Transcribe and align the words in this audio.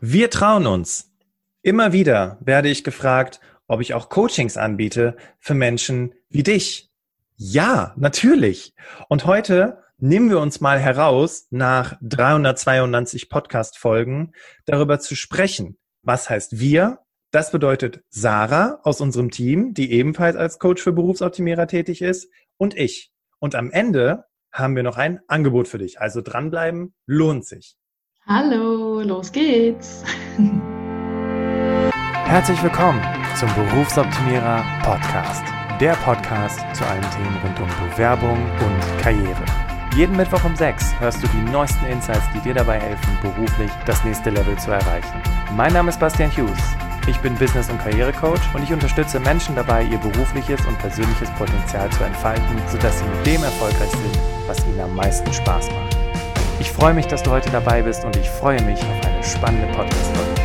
Wir 0.00 0.30
trauen 0.30 0.68
uns. 0.68 1.10
Immer 1.62 1.92
wieder 1.92 2.38
werde 2.40 2.68
ich 2.68 2.84
gefragt, 2.84 3.40
ob 3.66 3.80
ich 3.80 3.94
auch 3.94 4.08
Coachings 4.08 4.56
anbiete 4.56 5.16
für 5.40 5.54
Menschen 5.54 6.14
wie 6.28 6.44
dich. 6.44 6.92
Ja, 7.34 7.94
natürlich. 7.96 8.74
Und 9.08 9.26
heute 9.26 9.82
nehmen 9.98 10.30
wir 10.30 10.38
uns 10.38 10.60
mal 10.60 10.78
heraus, 10.78 11.48
nach 11.50 11.96
392 12.00 13.28
Podcast-Folgen 13.28 14.34
darüber 14.66 15.00
zu 15.00 15.16
sprechen. 15.16 15.78
Was 16.02 16.30
heißt 16.30 16.60
wir? 16.60 17.00
Das 17.32 17.50
bedeutet 17.50 18.04
Sarah 18.08 18.78
aus 18.84 19.00
unserem 19.00 19.32
Team, 19.32 19.74
die 19.74 19.90
ebenfalls 19.90 20.36
als 20.36 20.60
Coach 20.60 20.80
für 20.80 20.92
Berufsoptimierer 20.92 21.66
tätig 21.66 22.02
ist, 22.02 22.30
und 22.56 22.76
ich. 22.76 23.12
Und 23.40 23.56
am 23.56 23.72
Ende 23.72 24.26
haben 24.52 24.76
wir 24.76 24.84
noch 24.84 24.96
ein 24.96 25.20
Angebot 25.26 25.66
für 25.66 25.78
dich. 25.78 26.00
Also 26.00 26.22
dranbleiben 26.22 26.94
lohnt 27.04 27.44
sich. 27.44 27.76
Hallo, 28.30 29.00
los 29.00 29.32
geht's. 29.32 30.04
Herzlich 32.26 32.62
willkommen 32.62 33.00
zum 33.34 33.48
Berufsoptimierer 33.54 34.62
Podcast. 34.82 35.42
Der 35.80 35.94
Podcast 35.94 36.60
zu 36.76 36.84
allen 36.84 37.00
Themen 37.10 37.34
rund 37.42 37.58
um 37.58 37.88
Bewerbung 37.88 38.36
und 38.36 39.02
Karriere. 39.02 39.44
Jeden 39.96 40.14
Mittwoch 40.14 40.44
um 40.44 40.54
6 40.54 41.00
hörst 41.00 41.22
du 41.22 41.26
die 41.28 41.50
neuesten 41.50 41.86
Insights, 41.86 42.26
die 42.34 42.40
dir 42.40 42.52
dabei 42.52 42.78
helfen, 42.78 43.16
beruflich 43.22 43.70
das 43.86 44.04
nächste 44.04 44.28
Level 44.28 44.58
zu 44.58 44.72
erreichen. 44.72 45.22
Mein 45.56 45.72
Name 45.72 45.88
ist 45.88 45.98
Bastian 45.98 46.30
Hughes. 46.30 46.76
Ich 47.06 47.18
bin 47.20 47.34
Business- 47.36 47.70
und 47.70 47.78
Karrierecoach 47.78 48.54
und 48.54 48.62
ich 48.62 48.70
unterstütze 48.70 49.20
Menschen 49.20 49.54
dabei, 49.54 49.84
ihr 49.84 49.96
berufliches 49.96 50.66
und 50.66 50.78
persönliches 50.80 51.30
Potenzial 51.38 51.88
zu 51.92 52.04
entfalten, 52.04 52.58
sodass 52.70 52.98
sie 52.98 53.06
mit 53.06 53.26
dem 53.26 53.42
erfolgreich 53.42 53.90
sind, 53.90 54.18
was 54.46 54.62
ihnen 54.66 54.80
am 54.80 54.94
meisten 54.94 55.32
Spaß 55.32 55.70
macht. 55.70 55.97
Ich 56.60 56.72
freue 56.72 56.92
mich, 56.92 57.06
dass 57.06 57.22
du 57.22 57.30
heute 57.30 57.50
dabei 57.50 57.82
bist 57.82 58.04
und 58.04 58.16
ich 58.16 58.28
freue 58.28 58.60
mich 58.62 58.80
auf 58.80 59.06
eine 59.06 59.22
spannende 59.22 59.68
Podcast-Folge. 59.68 60.40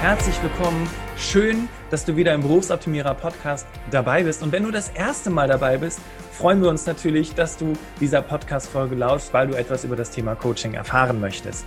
Herzlich 0.00 0.42
willkommen. 0.42 0.88
Schön, 1.18 1.68
dass 1.90 2.06
du 2.06 2.16
wieder 2.16 2.32
im 2.32 2.40
Berufsoptimierer 2.40 3.14
Podcast 3.14 3.66
dabei 3.90 4.22
bist. 4.22 4.42
Und 4.42 4.50
wenn 4.52 4.62
du 4.62 4.70
das 4.70 4.88
erste 4.88 5.28
Mal 5.28 5.46
dabei 5.46 5.76
bist, 5.76 6.00
freuen 6.32 6.62
wir 6.62 6.70
uns 6.70 6.86
natürlich, 6.86 7.34
dass 7.34 7.58
du 7.58 7.74
dieser 8.00 8.22
Podcast-Folge 8.22 8.94
lauschst, 8.94 9.34
weil 9.34 9.48
du 9.48 9.54
etwas 9.54 9.84
über 9.84 9.96
das 9.96 10.10
Thema 10.10 10.34
Coaching 10.36 10.72
erfahren 10.72 11.20
möchtest. 11.20 11.66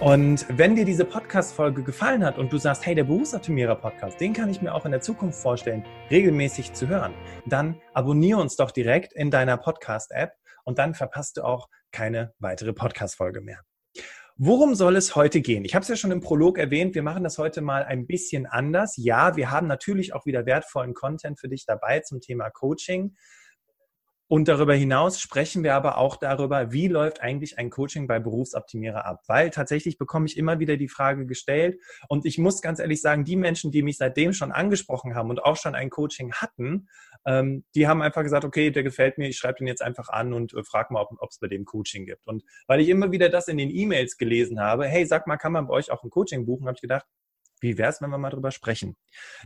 Und 0.00 0.46
wenn 0.56 0.76
dir 0.76 0.84
diese 0.84 1.04
Podcast-Folge 1.04 1.82
gefallen 1.82 2.24
hat 2.24 2.38
und 2.38 2.52
du 2.52 2.58
sagst, 2.58 2.86
hey, 2.86 2.94
der 2.94 3.02
Berufsoptimierer-Podcast, 3.02 4.20
den 4.20 4.32
kann 4.32 4.48
ich 4.48 4.62
mir 4.62 4.72
auch 4.72 4.84
in 4.84 4.92
der 4.92 5.00
Zukunft 5.00 5.40
vorstellen, 5.40 5.84
regelmäßig 6.08 6.72
zu 6.72 6.86
hören, 6.86 7.12
dann 7.46 7.80
abonniere 7.94 8.40
uns 8.40 8.54
doch 8.54 8.70
direkt 8.70 9.12
in 9.12 9.32
deiner 9.32 9.56
Podcast-App 9.56 10.34
und 10.62 10.78
dann 10.78 10.94
verpasst 10.94 11.36
du 11.36 11.42
auch 11.42 11.68
keine 11.90 12.32
weitere 12.38 12.72
Podcast-Folge 12.72 13.40
mehr. 13.40 13.62
Worum 14.36 14.76
soll 14.76 14.94
es 14.94 15.16
heute 15.16 15.40
gehen? 15.40 15.64
Ich 15.64 15.74
habe 15.74 15.82
es 15.82 15.88
ja 15.88 15.96
schon 15.96 16.12
im 16.12 16.20
Prolog 16.20 16.58
erwähnt, 16.58 16.94
wir 16.94 17.02
machen 17.02 17.24
das 17.24 17.36
heute 17.36 17.60
mal 17.60 17.82
ein 17.82 18.06
bisschen 18.06 18.46
anders. 18.46 18.94
Ja, 18.96 19.34
wir 19.34 19.50
haben 19.50 19.66
natürlich 19.66 20.14
auch 20.14 20.26
wieder 20.26 20.46
wertvollen 20.46 20.94
Content 20.94 21.40
für 21.40 21.48
dich 21.48 21.66
dabei 21.66 21.98
zum 22.00 22.20
Thema 22.20 22.50
Coaching. 22.50 23.16
Und 24.28 24.46
darüber 24.46 24.74
hinaus 24.74 25.20
sprechen 25.20 25.64
wir 25.64 25.74
aber 25.74 25.96
auch 25.96 26.16
darüber, 26.16 26.70
wie 26.70 26.86
läuft 26.88 27.22
eigentlich 27.22 27.58
ein 27.58 27.70
Coaching 27.70 28.06
bei 28.06 28.18
Berufsoptimierer 28.18 29.06
ab? 29.06 29.22
Weil 29.26 29.48
tatsächlich 29.48 29.96
bekomme 29.96 30.26
ich 30.26 30.36
immer 30.36 30.58
wieder 30.58 30.76
die 30.76 30.88
Frage 30.88 31.24
gestellt 31.24 31.80
und 32.08 32.26
ich 32.26 32.36
muss 32.36 32.60
ganz 32.60 32.78
ehrlich 32.78 33.00
sagen, 33.00 33.24
die 33.24 33.36
Menschen, 33.36 33.72
die 33.72 33.82
mich 33.82 33.96
seitdem 33.96 34.34
schon 34.34 34.52
angesprochen 34.52 35.14
haben 35.14 35.30
und 35.30 35.42
auch 35.42 35.56
schon 35.56 35.74
ein 35.74 35.88
Coaching 35.88 36.32
hatten, 36.34 36.88
ähm, 37.24 37.64
die 37.74 37.88
haben 37.88 38.02
einfach 38.02 38.22
gesagt, 38.22 38.44
okay, 38.44 38.70
der 38.70 38.82
gefällt 38.82 39.16
mir, 39.16 39.28
ich 39.28 39.38
schreibe 39.38 39.58
den 39.58 39.66
jetzt 39.66 39.82
einfach 39.82 40.10
an 40.10 40.34
und 40.34 40.52
äh, 40.52 40.62
frage 40.62 40.92
mal, 40.92 41.00
ob 41.02 41.30
es 41.30 41.38
bei 41.38 41.48
dem 41.48 41.64
Coaching 41.64 42.04
gibt. 42.04 42.26
Und 42.26 42.44
weil 42.66 42.80
ich 42.80 42.90
immer 42.90 43.10
wieder 43.10 43.30
das 43.30 43.48
in 43.48 43.56
den 43.56 43.70
E-Mails 43.70 44.18
gelesen 44.18 44.60
habe, 44.60 44.86
hey, 44.86 45.06
sag 45.06 45.26
mal, 45.26 45.38
kann 45.38 45.52
man 45.52 45.66
bei 45.68 45.74
euch 45.74 45.90
auch 45.90 46.04
ein 46.04 46.10
Coaching 46.10 46.44
buchen, 46.44 46.66
habe 46.66 46.76
ich 46.76 46.82
gedacht, 46.82 47.06
wie 47.60 47.78
wäre 47.78 47.90
es, 47.90 48.00
wenn 48.00 48.10
wir 48.10 48.18
mal 48.18 48.30
drüber 48.30 48.50
sprechen? 48.50 48.96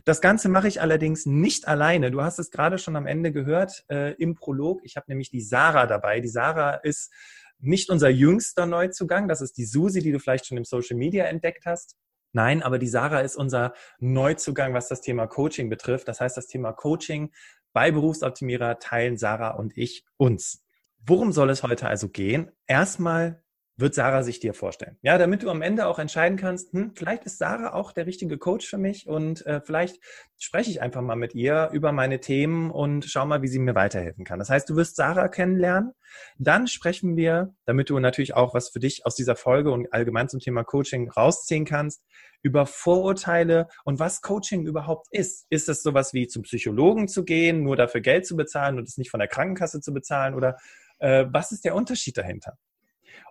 Das 0.05 0.21
Ganze 0.21 0.49
mache 0.49 0.67
ich 0.67 0.81
allerdings 0.81 1.25
nicht 1.25 1.67
alleine. 1.67 2.11
Du 2.11 2.21
hast 2.21 2.39
es 2.39 2.51
gerade 2.51 2.77
schon 2.77 2.95
am 2.95 3.07
Ende 3.07 3.31
gehört 3.31 3.85
äh, 3.89 4.13
im 4.13 4.35
Prolog. 4.35 4.81
Ich 4.83 4.95
habe 4.95 5.05
nämlich 5.09 5.29
die 5.29 5.41
Sarah 5.41 5.87
dabei. 5.87 6.19
Die 6.19 6.29
Sarah 6.29 6.75
ist 6.75 7.11
nicht 7.59 7.89
unser 7.89 8.09
jüngster 8.09 8.65
Neuzugang. 8.65 9.27
Das 9.27 9.41
ist 9.41 9.57
die 9.57 9.65
Susi, 9.65 10.01
die 10.01 10.11
du 10.11 10.19
vielleicht 10.19 10.45
schon 10.45 10.57
im 10.57 10.65
Social 10.65 10.97
Media 10.97 11.25
entdeckt 11.25 11.65
hast. 11.65 11.95
Nein, 12.33 12.63
aber 12.63 12.79
die 12.79 12.87
Sarah 12.87 13.21
ist 13.21 13.35
unser 13.35 13.73
Neuzugang, 13.99 14.73
was 14.73 14.87
das 14.87 15.01
Thema 15.01 15.27
Coaching 15.27 15.69
betrifft. 15.69 16.07
Das 16.07 16.19
heißt, 16.19 16.35
das 16.35 16.47
Thema 16.47 16.73
Coaching 16.73 17.31
bei 17.73 17.91
Berufsoptimierer 17.91 18.79
teilen 18.79 19.17
Sarah 19.17 19.51
und 19.51 19.77
ich 19.77 20.05
uns. 20.17 20.63
Worum 21.05 21.31
soll 21.31 21.49
es 21.49 21.63
heute 21.63 21.87
also 21.87 22.09
gehen? 22.09 22.51
Erstmal 22.65 23.43
wird 23.75 23.95
Sarah 23.95 24.21
sich 24.21 24.39
dir 24.39 24.53
vorstellen. 24.53 24.97
Ja, 25.01 25.17
damit 25.17 25.41
du 25.43 25.49
am 25.49 25.61
Ende 25.61 25.87
auch 25.87 25.97
entscheiden 25.97 26.37
kannst, 26.37 26.73
hm, 26.73 26.91
vielleicht 26.95 27.25
ist 27.25 27.39
Sarah 27.39 27.73
auch 27.73 27.91
der 27.91 28.05
richtige 28.05 28.37
Coach 28.37 28.67
für 28.67 28.77
mich 28.77 29.07
und 29.07 29.45
äh, 29.45 29.61
vielleicht 29.61 29.99
spreche 30.37 30.69
ich 30.69 30.81
einfach 30.81 31.01
mal 31.01 31.15
mit 31.15 31.33
ihr 31.33 31.69
über 31.73 31.91
meine 31.91 32.19
Themen 32.19 32.69
und 32.69 33.05
schau 33.05 33.25
mal, 33.25 33.41
wie 33.41 33.47
sie 33.47 33.59
mir 33.59 33.73
weiterhelfen 33.73 34.25
kann. 34.25 34.39
Das 34.39 34.49
heißt, 34.49 34.69
du 34.69 34.75
wirst 34.75 34.95
Sarah 34.95 35.27
kennenlernen. 35.27 35.93
Dann 36.37 36.67
sprechen 36.67 37.17
wir, 37.17 37.55
damit 37.65 37.89
du 37.89 37.97
natürlich 37.97 38.35
auch 38.35 38.53
was 38.53 38.69
für 38.69 38.79
dich 38.79 39.05
aus 39.05 39.15
dieser 39.15 39.35
Folge 39.35 39.71
und 39.71 39.91
allgemein 39.91 40.29
zum 40.29 40.39
Thema 40.39 40.63
Coaching 40.63 41.09
rausziehen 41.09 41.65
kannst, 41.65 42.03
über 42.43 42.67
Vorurteile 42.67 43.67
und 43.85 43.99
was 43.99 44.21
Coaching 44.21 44.67
überhaupt 44.67 45.07
ist. 45.09 45.47
Ist 45.49 45.69
es 45.69 45.81
sowas 45.81 46.13
wie 46.13 46.27
zum 46.27 46.43
Psychologen 46.43 47.07
zu 47.07 47.23
gehen, 47.23 47.63
nur 47.63 47.75
dafür 47.75 48.01
Geld 48.01 48.27
zu 48.27 48.35
bezahlen 48.35 48.77
und 48.77 48.87
es 48.87 48.97
nicht 48.97 49.09
von 49.09 49.19
der 49.19 49.29
Krankenkasse 49.29 49.81
zu 49.81 49.93
bezahlen 49.93 50.35
oder 50.35 50.57
äh, 50.99 51.25
was 51.29 51.51
ist 51.51 51.65
der 51.65 51.73
Unterschied 51.73 52.17
dahinter? 52.17 52.57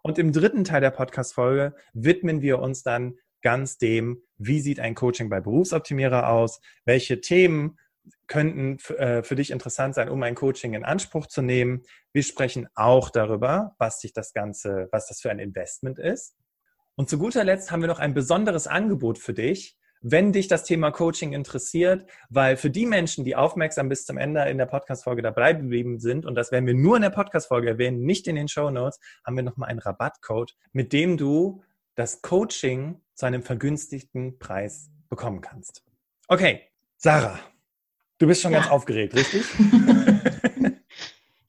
Und 0.03 0.19
im 0.19 0.33
dritten 0.33 0.65
Teil 0.65 0.81
der 0.81 0.91
Podcast-Folge 0.91 1.75
widmen 1.93 2.43
wir 2.43 2.59
uns 2.59 2.83
dann 2.83 3.19
ganz 3.43 3.79
dem, 3.79 4.23
wie 4.39 4.61
sieht 4.61 4.81
ein 4.81 4.95
Coaching 4.95 5.29
bei 5.29 5.41
Berufsoptimierer 5.41 6.29
aus? 6.29 6.61
Welche 6.85 7.21
Themen 7.21 7.79
könnten 8.27 8.79
äh, 8.95 9.23
für 9.23 9.35
dich 9.37 9.51
interessant 9.51 9.95
sein, 9.95 10.09
um 10.09 10.23
ein 10.23 10.35
Coaching 10.35 10.75
in 10.75 10.85
Anspruch 10.85 11.27
zu 11.27 11.43
nehmen? 11.43 11.83
Wir 12.13 12.23
sprechen 12.23 12.69
auch 12.75 13.11
darüber, 13.11 13.75
was 13.79 14.01
sich 14.01 14.13
das 14.13 14.33
Ganze, 14.33 14.89
was 14.93 15.09
das 15.09 15.21
für 15.21 15.31
ein 15.31 15.39
Investment 15.39 15.99
ist. 15.99 16.37
Und 16.95 17.09
zu 17.09 17.19
guter 17.19 17.45
Letzt 17.45 17.71
haben 17.71 17.81
wir 17.81 17.89
noch 17.89 17.99
ein 17.99 18.15
besonderes 18.15 18.67
Angebot 18.67 19.19
für 19.19 19.35
dich, 19.35 19.77
wenn 20.03 20.33
dich 20.33 20.49
das 20.49 20.65
Thema 20.65 20.91
Coaching 20.91 21.33
interessiert, 21.33 22.05
weil 22.29 22.57
für 22.57 22.71
die 22.71 22.87
Menschen, 22.87 23.25
die 23.25 23.37
aufmerksam 23.37 23.89
bis 23.89 24.05
zum 24.05 24.19
Ende 24.19 24.43
in 24.43 24.59
der 24.59 24.67
Podcast-Folge 24.67 25.23
dabei 25.23 25.53
geblieben 25.53 25.99
sind, 26.01 26.27
und 26.27 26.35
das 26.35 26.53
werden 26.53 26.67
wir 26.67 26.75
nur 26.75 26.97
in 26.97 27.03
der 27.03 27.11
Podcast-Folge 27.11 27.69
erwähnen, 27.69 28.03
nicht 28.03 28.27
in 28.27 28.35
den 28.35 28.49
Show 28.49 28.71
Notes, 28.71 28.99
haben 29.25 29.37
wir 29.37 29.45
nochmal 29.45 29.71
einen 29.71 29.79
Rabattcode, 29.79 30.55
mit 30.73 30.93
dem 30.93 31.17
du 31.17 31.63
das 31.95 32.23
Coaching 32.23 33.01
zu 33.15 33.27
einem 33.27 33.43
vergünstigten 33.43 34.39
Preis 34.39 34.91
bekommen 35.09 35.41
kannst. 35.41 35.85
Okay, 36.29 36.63
Sarah, 36.97 37.39
du 38.19 38.27
bist 38.27 38.43
schon 38.43 38.53
ja. 38.53 38.61
ganz 38.61 38.71
aufgeregt, 38.71 39.15
richtig? 39.15 39.45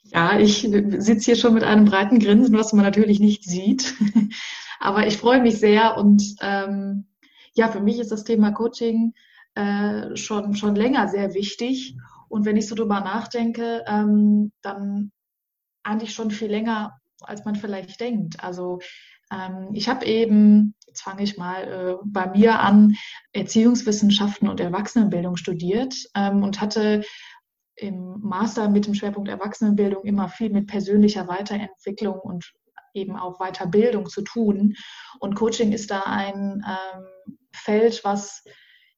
ja, 0.04 0.40
ich 0.40 0.62
sitze 0.62 1.26
hier 1.26 1.36
schon 1.36 1.54
mit 1.54 1.64
einem 1.64 1.86
breiten 1.86 2.20
Grinsen, 2.20 2.58
was 2.58 2.74
man 2.74 2.86
natürlich 2.86 3.20
nicht 3.20 3.44
sieht. 3.44 3.96
Aber 4.80 5.08
ich 5.08 5.18
freue 5.18 5.42
mich 5.42 5.60
sehr 5.60 5.96
und 5.96 6.36
ähm, 6.42 7.06
ja, 7.54 7.68
für 7.68 7.80
mich 7.80 8.00
ist 8.00 8.12
das 8.12 8.24
Thema 8.24 8.52
Coaching 8.52 9.14
äh, 9.56 10.16
schon, 10.16 10.56
schon 10.56 10.76
länger 10.76 11.08
sehr 11.08 11.34
wichtig. 11.34 11.96
Und 12.30 12.46
wenn 12.46 12.58
ich 12.58 12.68
so 12.68 12.76
drüber 12.76 13.00
nachdenke, 13.00 13.84
ähm, 13.88 14.52
dann 14.62 15.12
eigentlich 15.84 16.14
schon 16.14 16.32
viel 16.32 16.50
länger, 16.50 17.00
als 17.22 17.46
man 17.46 17.56
vielleicht 17.56 18.00
denkt. 18.00 18.44
Also 18.44 18.80
ähm, 19.32 19.70
ich 19.74 19.88
habe 19.88 20.06
eben, 20.06 20.76
jetzt 20.88 21.04
fange 21.04 21.24
ich 21.24 21.38
mal 21.38 21.64
äh, 21.64 21.96
bei 22.06 22.28
mir 22.28 22.60
an, 22.60 22.96
Erziehungswissenschaften 23.34 24.48
und 24.48 24.60
Erwachsenenbildung 24.60 25.36
studiert 25.36 25.96
ähm, 26.16 26.44
und 26.44 26.62
hatte 26.62 27.04
im 27.76 28.20
Master 28.22 28.70
mit 28.70 28.86
dem 28.86 28.96
Schwerpunkt 28.96 29.30
Erwachsenenbildung 29.30 30.04
immer 30.04 30.30
viel 30.30 30.52
mit 30.52 30.68
persönlicher 30.68 31.28
Weiterentwicklung 31.28 32.20
und 32.20 32.54
eben 32.94 33.16
auch 33.16 33.40
Weiterbildung 33.40 34.08
zu 34.08 34.22
tun. 34.22 34.76
Und 35.20 35.36
Coaching 35.36 35.72
ist 35.72 35.90
da 35.92 36.02
ein 36.02 36.64
ähm, 36.66 37.38
Feld, 37.54 38.04
was 38.04 38.44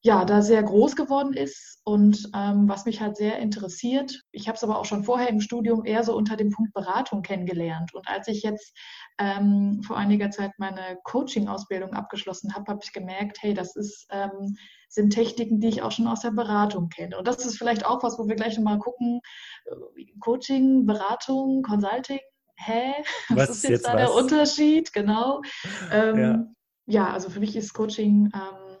ja 0.06 0.24
da 0.24 0.40
sehr 0.40 0.62
groß 0.62 0.94
geworden 0.94 1.32
ist 1.32 1.80
und 1.84 2.30
ähm, 2.34 2.68
was 2.68 2.84
mich 2.84 3.00
halt 3.00 3.16
sehr 3.16 3.38
interessiert. 3.38 4.22
Ich 4.30 4.46
habe 4.46 4.56
es 4.56 4.62
aber 4.62 4.78
auch 4.78 4.84
schon 4.84 5.02
vorher 5.02 5.28
im 5.28 5.40
Studium 5.40 5.84
eher 5.84 6.04
so 6.04 6.14
unter 6.16 6.36
dem 6.36 6.50
Punkt 6.50 6.72
Beratung 6.74 7.22
kennengelernt. 7.22 7.92
Und 7.92 8.06
als 8.06 8.28
ich 8.28 8.42
jetzt 8.44 8.72
ähm, 9.18 9.82
vor 9.84 9.96
einiger 9.96 10.30
Zeit 10.30 10.52
meine 10.58 10.98
Coaching-Ausbildung 11.04 11.92
abgeschlossen 11.92 12.54
habe, 12.54 12.70
habe 12.70 12.80
ich 12.84 12.92
gemerkt, 12.92 13.38
hey, 13.40 13.52
das 13.52 13.74
ist, 13.74 14.06
ähm, 14.10 14.56
sind 14.88 15.10
Techniken, 15.10 15.60
die 15.60 15.68
ich 15.68 15.82
auch 15.82 15.92
schon 15.92 16.06
aus 16.06 16.20
der 16.20 16.30
Beratung 16.30 16.88
kenne. 16.88 17.18
Und 17.18 17.26
das 17.26 17.44
ist 17.44 17.58
vielleicht 17.58 17.84
auch 17.84 18.04
was, 18.04 18.16
wo 18.16 18.28
wir 18.28 18.36
gleich 18.36 18.56
nochmal 18.56 18.78
gucken. 18.78 19.20
Coaching, 20.20 20.86
Beratung, 20.86 21.62
Consulting, 21.62 22.20
hä? 22.58 22.92
Was, 23.30 23.48
was 23.48 23.50
ist 23.50 23.62
jetzt, 23.64 23.70
jetzt 23.70 23.86
da 23.86 23.94
was? 23.94 24.00
der 24.02 24.14
Unterschied? 24.14 24.92
Genau. 24.92 25.42
Ähm, 25.90 26.18
ja. 26.18 26.46
Ja. 26.86 27.12
also 27.12 27.30
für 27.30 27.40
mich 27.40 27.56
ist 27.56 27.72
Coaching 27.72 28.30
ähm, 28.34 28.76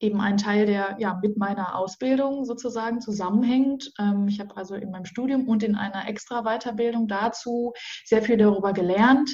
eben 0.00 0.20
ein 0.20 0.36
Teil, 0.36 0.66
der 0.66 0.96
ja 0.98 1.18
mit 1.22 1.36
meiner 1.36 1.76
Ausbildung 1.76 2.44
sozusagen 2.44 3.00
zusammenhängt. 3.00 3.92
Ähm, 3.98 4.28
ich 4.28 4.40
habe 4.40 4.56
also 4.56 4.74
in 4.74 4.90
meinem 4.90 5.04
Studium 5.04 5.48
und 5.48 5.62
in 5.62 5.74
einer 5.74 6.08
extra 6.08 6.42
Weiterbildung 6.42 7.08
dazu 7.08 7.72
sehr 8.04 8.22
viel 8.22 8.36
darüber 8.36 8.72
gelernt 8.72 9.30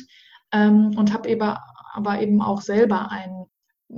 ähm, 0.53 0.93
und 0.97 1.13
habe 1.13 1.29
eben 1.29 1.57
aber 1.93 2.21
eben 2.21 2.43
auch 2.43 2.61
selber 2.61 3.11
ein 3.11 3.45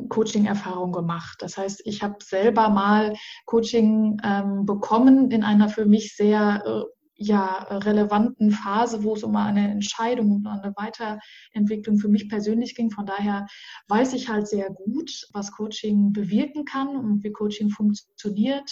Coaching-Erfahrung 0.08 0.92
gemacht. 0.92 1.36
Das 1.40 1.56
heißt, 1.56 1.82
ich 1.84 2.02
habe 2.02 2.16
selber 2.22 2.68
mal 2.68 3.14
Coaching 3.46 4.18
ähm, 4.22 4.66
bekommen 4.66 5.30
in 5.30 5.42
einer 5.42 5.68
für 5.68 5.86
mich 5.86 6.14
sehr 6.16 6.62
äh, 6.66 6.95
ja, 7.18 7.66
relevanten 7.70 8.50
Phase, 8.50 9.02
wo 9.02 9.14
es 9.14 9.24
um 9.24 9.36
eine 9.36 9.70
Entscheidung 9.70 10.32
und 10.32 10.46
eine 10.46 10.74
Weiterentwicklung 10.76 11.98
für 11.98 12.08
mich 12.08 12.28
persönlich 12.28 12.74
ging. 12.74 12.90
Von 12.90 13.06
daher 13.06 13.46
weiß 13.88 14.12
ich 14.12 14.28
halt 14.28 14.46
sehr 14.46 14.70
gut, 14.70 15.10
was 15.32 15.52
Coaching 15.52 16.12
bewirken 16.12 16.64
kann 16.64 16.88
und 16.88 17.24
wie 17.24 17.32
Coaching 17.32 17.70
funktioniert. 17.70 18.70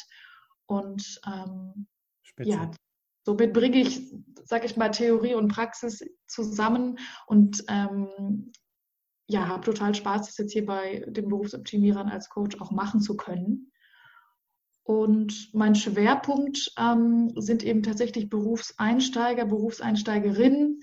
Und 0.67 1.21
ähm, 1.27 1.87
ja, 2.39 2.71
somit 3.25 3.55
bringe 3.55 3.79
ich, 3.79 4.13
sage 4.45 4.67
ich 4.67 4.77
mal, 4.77 4.91
Theorie 4.91 5.35
und 5.35 5.49
Praxis 5.49 6.05
zusammen 6.27 6.99
und 7.27 7.65
ähm, 7.69 8.53
ja, 9.27 9.49
habe 9.49 9.65
total 9.65 9.95
Spaß, 9.95 10.27
das 10.27 10.37
jetzt 10.37 10.53
hier 10.53 10.67
bei 10.67 11.03
den 11.09 11.29
Berufsoptimierern 11.29 12.11
als 12.11 12.29
Coach 12.29 12.61
auch 12.61 12.71
machen 12.71 13.01
zu 13.01 13.17
können. 13.17 13.73
Und 14.85 15.49
mein 15.55 15.75
Schwerpunkt 15.75 16.71
ähm, 16.79 17.33
sind 17.37 17.65
eben 17.65 17.83
tatsächlich 17.83 18.29
Berufseinsteiger, 18.29 19.47
Berufseinsteigerinnen. 19.47 20.81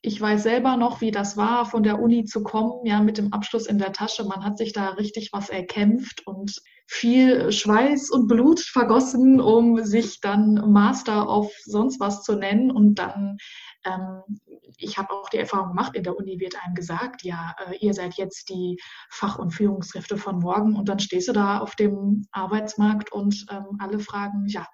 Ich 0.00 0.20
weiß 0.20 0.44
selber 0.44 0.76
noch, 0.76 1.00
wie 1.00 1.10
das 1.10 1.36
war, 1.36 1.66
von 1.66 1.82
der 1.82 2.00
Uni 2.00 2.24
zu 2.24 2.42
kommen, 2.42 2.86
ja, 2.86 3.00
mit 3.00 3.18
dem 3.18 3.32
Abschluss 3.32 3.66
in 3.66 3.78
der 3.78 3.92
Tasche. 3.92 4.24
Man 4.24 4.44
hat 4.44 4.58
sich 4.58 4.72
da 4.72 4.90
richtig 4.90 5.30
was 5.32 5.48
erkämpft 5.48 6.26
und 6.26 6.56
viel 6.86 7.50
Schweiß 7.50 8.10
und 8.10 8.28
Blut 8.28 8.60
vergossen, 8.60 9.40
um 9.40 9.84
sich 9.84 10.20
dann 10.20 10.54
Master 10.72 11.28
auf 11.28 11.52
sonst 11.64 11.98
was 12.00 12.22
zu 12.22 12.36
nennen 12.36 12.70
und 12.70 12.96
dann 12.96 13.38
ähm, 13.84 14.40
ich 14.82 14.98
habe 14.98 15.12
auch 15.12 15.28
die 15.28 15.38
Erfahrung 15.38 15.68
gemacht, 15.68 15.94
in 15.94 16.02
der 16.02 16.16
Uni 16.16 16.38
wird 16.40 16.54
einem 16.62 16.74
gesagt, 16.74 17.22
ja, 17.22 17.54
äh, 17.66 17.76
ihr 17.78 17.94
seid 17.94 18.14
jetzt 18.14 18.48
die 18.48 18.78
Fach- 19.10 19.38
und 19.38 19.50
Führungskräfte 19.50 20.16
von 20.16 20.38
morgen 20.38 20.76
und 20.76 20.88
dann 20.88 20.98
stehst 20.98 21.28
du 21.28 21.32
da 21.32 21.58
auf 21.58 21.74
dem 21.76 22.26
Arbeitsmarkt 22.32 23.12
und 23.12 23.46
ähm, 23.50 23.78
alle 23.78 23.98
fragen, 23.98 24.46
ja, 24.46 24.66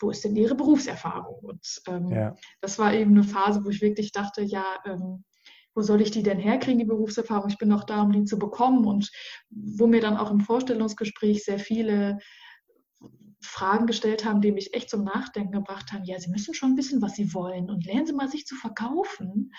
wo 0.00 0.10
ist 0.10 0.24
denn 0.24 0.36
Ihre 0.36 0.54
Berufserfahrung? 0.54 1.38
Und 1.42 1.82
ähm, 1.88 2.10
ja. 2.10 2.34
das 2.60 2.78
war 2.78 2.92
eben 2.92 3.12
eine 3.12 3.24
Phase, 3.24 3.64
wo 3.64 3.70
ich 3.70 3.80
wirklich 3.80 4.12
dachte, 4.12 4.42
ja, 4.42 4.64
ähm, 4.84 5.24
wo 5.74 5.82
soll 5.82 6.00
ich 6.00 6.10
die 6.10 6.22
denn 6.22 6.38
herkriegen, 6.38 6.78
die 6.78 6.84
Berufserfahrung? 6.84 7.48
Ich 7.48 7.58
bin 7.58 7.68
noch 7.68 7.84
da, 7.84 8.02
um 8.02 8.12
die 8.12 8.24
zu 8.24 8.38
bekommen. 8.38 8.86
Und 8.86 9.10
wo 9.50 9.86
mir 9.86 10.00
dann 10.00 10.16
auch 10.16 10.30
im 10.30 10.40
Vorstellungsgespräch 10.40 11.44
sehr 11.44 11.58
viele 11.58 12.18
Fragen 13.44 13.86
gestellt 13.86 14.24
haben, 14.24 14.40
die 14.40 14.52
mich 14.52 14.74
echt 14.74 14.90
zum 14.90 15.04
Nachdenken 15.04 15.52
gebracht 15.52 15.92
haben. 15.92 16.04
Ja, 16.04 16.18
Sie 16.18 16.30
müssen 16.30 16.54
schon 16.54 16.76
wissen, 16.76 17.02
was 17.02 17.14
Sie 17.14 17.34
wollen 17.34 17.70
und 17.70 17.84
lernen 17.86 18.06
Sie 18.06 18.12
mal, 18.12 18.28
sich 18.28 18.46
zu 18.46 18.54
verkaufen. 18.54 19.52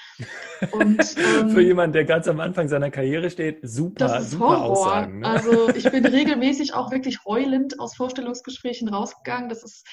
Und, 0.71 0.99
ähm, 1.39 1.49
Für 1.49 1.61
jemanden, 1.61 1.93
der 1.93 2.05
ganz 2.05 2.27
am 2.27 2.39
Anfang 2.39 2.67
seiner 2.67 2.91
Karriere 2.91 3.29
steht, 3.29 3.59
super, 3.61 3.95
das 4.07 4.23
ist 4.23 4.31
super 4.31 4.59
Horror. 4.59 4.71
Aussagen. 4.71 5.19
Ne? 5.19 5.27
Also 5.27 5.69
ich 5.75 5.89
bin 5.89 6.05
regelmäßig 6.05 6.73
auch 6.73 6.91
wirklich 6.91 7.23
heulend 7.25 7.79
aus 7.79 7.95
Vorstellungsgesprächen 7.95 8.89
rausgegangen. 8.89 9.49
Das 9.49 9.63
ist 9.63 9.87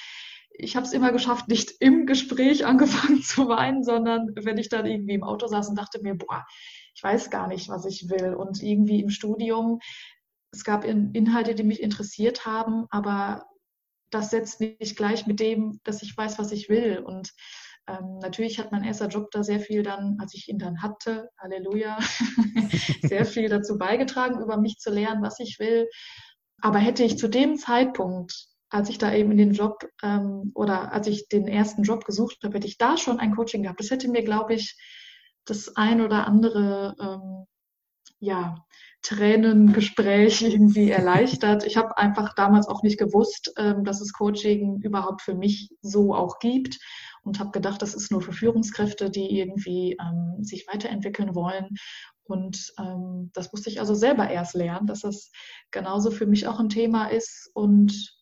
ich 0.54 0.76
habe 0.76 0.84
es 0.84 0.92
immer 0.92 1.12
geschafft, 1.12 1.48
nicht 1.48 1.72
im 1.80 2.06
Gespräch 2.06 2.66
angefangen 2.66 3.22
zu 3.22 3.48
weinen, 3.48 3.84
sondern 3.84 4.28
wenn 4.34 4.58
ich 4.58 4.68
dann 4.68 4.86
irgendwie 4.86 5.14
im 5.14 5.24
Auto 5.24 5.46
saß 5.46 5.68
und 5.68 5.78
dachte 5.78 6.00
mir, 6.02 6.14
boah, 6.14 6.44
ich 6.94 7.02
weiß 7.02 7.30
gar 7.30 7.48
nicht, 7.48 7.68
was 7.68 7.86
ich 7.86 8.08
will. 8.10 8.34
Und 8.34 8.62
irgendwie 8.62 9.00
im 9.00 9.10
Studium, 9.10 9.80
es 10.52 10.64
gab 10.64 10.84
Inhalte, 10.84 11.54
die 11.54 11.62
mich 11.62 11.82
interessiert 11.82 12.44
haben, 12.44 12.86
aber 12.90 13.46
das 14.12 14.30
setzt 14.30 14.60
nicht 14.60 14.96
gleich 14.96 15.26
mit 15.26 15.40
dem, 15.40 15.80
dass 15.84 16.02
ich 16.02 16.16
weiß, 16.16 16.38
was 16.38 16.52
ich 16.52 16.68
will. 16.68 16.98
Und 16.98 17.32
ähm, 17.88 18.18
natürlich 18.20 18.58
hat 18.58 18.70
mein 18.70 18.84
erster 18.84 19.08
Job 19.08 19.30
da 19.32 19.42
sehr 19.42 19.58
viel 19.58 19.82
dann, 19.82 20.16
als 20.20 20.34
ich 20.34 20.48
ihn 20.48 20.58
dann 20.58 20.82
hatte, 20.82 21.30
Halleluja, 21.38 21.98
sehr 23.02 23.24
viel 23.24 23.48
dazu 23.48 23.78
beigetragen, 23.78 24.40
über 24.40 24.56
mich 24.56 24.76
zu 24.76 24.90
lernen, 24.90 25.22
was 25.22 25.40
ich 25.40 25.58
will. 25.58 25.88
Aber 26.60 26.78
hätte 26.78 27.02
ich 27.02 27.18
zu 27.18 27.28
dem 27.28 27.56
Zeitpunkt, 27.56 28.46
als 28.70 28.88
ich 28.88 28.98
da 28.98 29.12
eben 29.12 29.32
in 29.32 29.38
den 29.38 29.52
Job 29.52 29.84
ähm, 30.02 30.52
oder 30.54 30.92
als 30.92 31.06
ich 31.06 31.28
den 31.28 31.48
ersten 31.48 31.82
Job 31.82 32.04
gesucht 32.04 32.38
habe, 32.44 32.56
hätte 32.56 32.68
ich 32.68 32.78
da 32.78 32.96
schon 32.96 33.18
ein 33.18 33.34
Coaching 33.34 33.64
gehabt. 33.64 33.80
Das 33.80 33.90
hätte 33.90 34.08
mir, 34.08 34.22
glaube 34.22 34.54
ich, 34.54 34.76
das 35.44 35.76
ein 35.76 36.00
oder 36.00 36.26
andere 36.26 36.94
ähm, 37.00 37.46
ja, 38.22 38.64
Tränengespräch 39.02 40.42
irgendwie 40.42 40.90
erleichtert. 40.92 41.64
Ich 41.66 41.76
habe 41.76 41.98
einfach 41.98 42.34
damals 42.34 42.68
auch 42.68 42.84
nicht 42.84 42.98
gewusst, 42.98 43.52
ähm, 43.58 43.84
dass 43.84 44.00
es 44.00 44.12
Coaching 44.12 44.80
überhaupt 44.80 45.22
für 45.22 45.34
mich 45.34 45.70
so 45.82 46.14
auch 46.14 46.38
gibt 46.38 46.78
und 47.24 47.40
habe 47.40 47.50
gedacht, 47.50 47.82
das 47.82 47.94
ist 47.94 48.12
nur 48.12 48.22
für 48.22 48.32
Führungskräfte, 48.32 49.10
die 49.10 49.38
irgendwie 49.38 49.96
ähm, 50.00 50.44
sich 50.44 50.66
weiterentwickeln 50.72 51.34
wollen. 51.34 51.70
Und 52.22 52.72
ähm, 52.78 53.30
das 53.34 53.52
musste 53.52 53.70
ich 53.70 53.80
also 53.80 53.94
selber 53.94 54.30
erst 54.30 54.54
lernen, 54.54 54.86
dass 54.86 55.00
das 55.00 55.32
genauso 55.72 56.12
für 56.12 56.26
mich 56.26 56.46
auch 56.46 56.60
ein 56.60 56.68
Thema 56.68 57.06
ist. 57.06 57.50
Und 57.54 58.14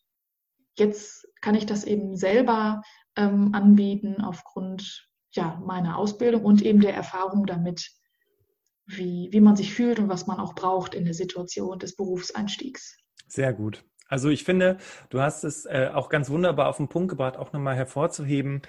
jetzt 0.79 1.29
kann 1.43 1.55
ich 1.55 1.67
das 1.67 1.85
eben 1.85 2.17
selber 2.17 2.81
ähm, 3.17 3.55
anbieten 3.55 4.23
aufgrund 4.23 5.07
ja, 5.33 5.61
meiner 5.63 5.99
Ausbildung 5.99 6.43
und 6.43 6.63
eben 6.63 6.81
der 6.81 6.95
Erfahrung 6.95 7.45
damit, 7.45 8.00
wie, 8.97 9.29
wie 9.31 9.41
man 9.41 9.57
sich 9.57 9.75
fühlt 9.75 9.99
und 9.99 10.09
was 10.09 10.27
man 10.27 10.39
auch 10.39 10.55
braucht 10.55 10.95
in 10.95 11.05
der 11.05 11.15
Situation 11.15 11.79
des 11.79 11.97
Berufseinstiegs. 11.97 12.97
Sehr 13.29 13.53
gut. 13.53 13.85
Also 14.09 14.29
ich 14.29 14.43
finde, 14.43 14.79
du 15.09 15.21
hast 15.21 15.45
es 15.45 15.67
äh, 15.67 15.91
auch 15.95 16.09
ganz 16.09 16.31
wunderbar 16.31 16.69
auf 16.69 16.79
den 16.79 16.89
Punkt 16.89 17.11
gebracht, 17.11 17.37
auch 17.37 17.53
nochmal 17.53 17.77
hervorzuheben, 17.77 18.63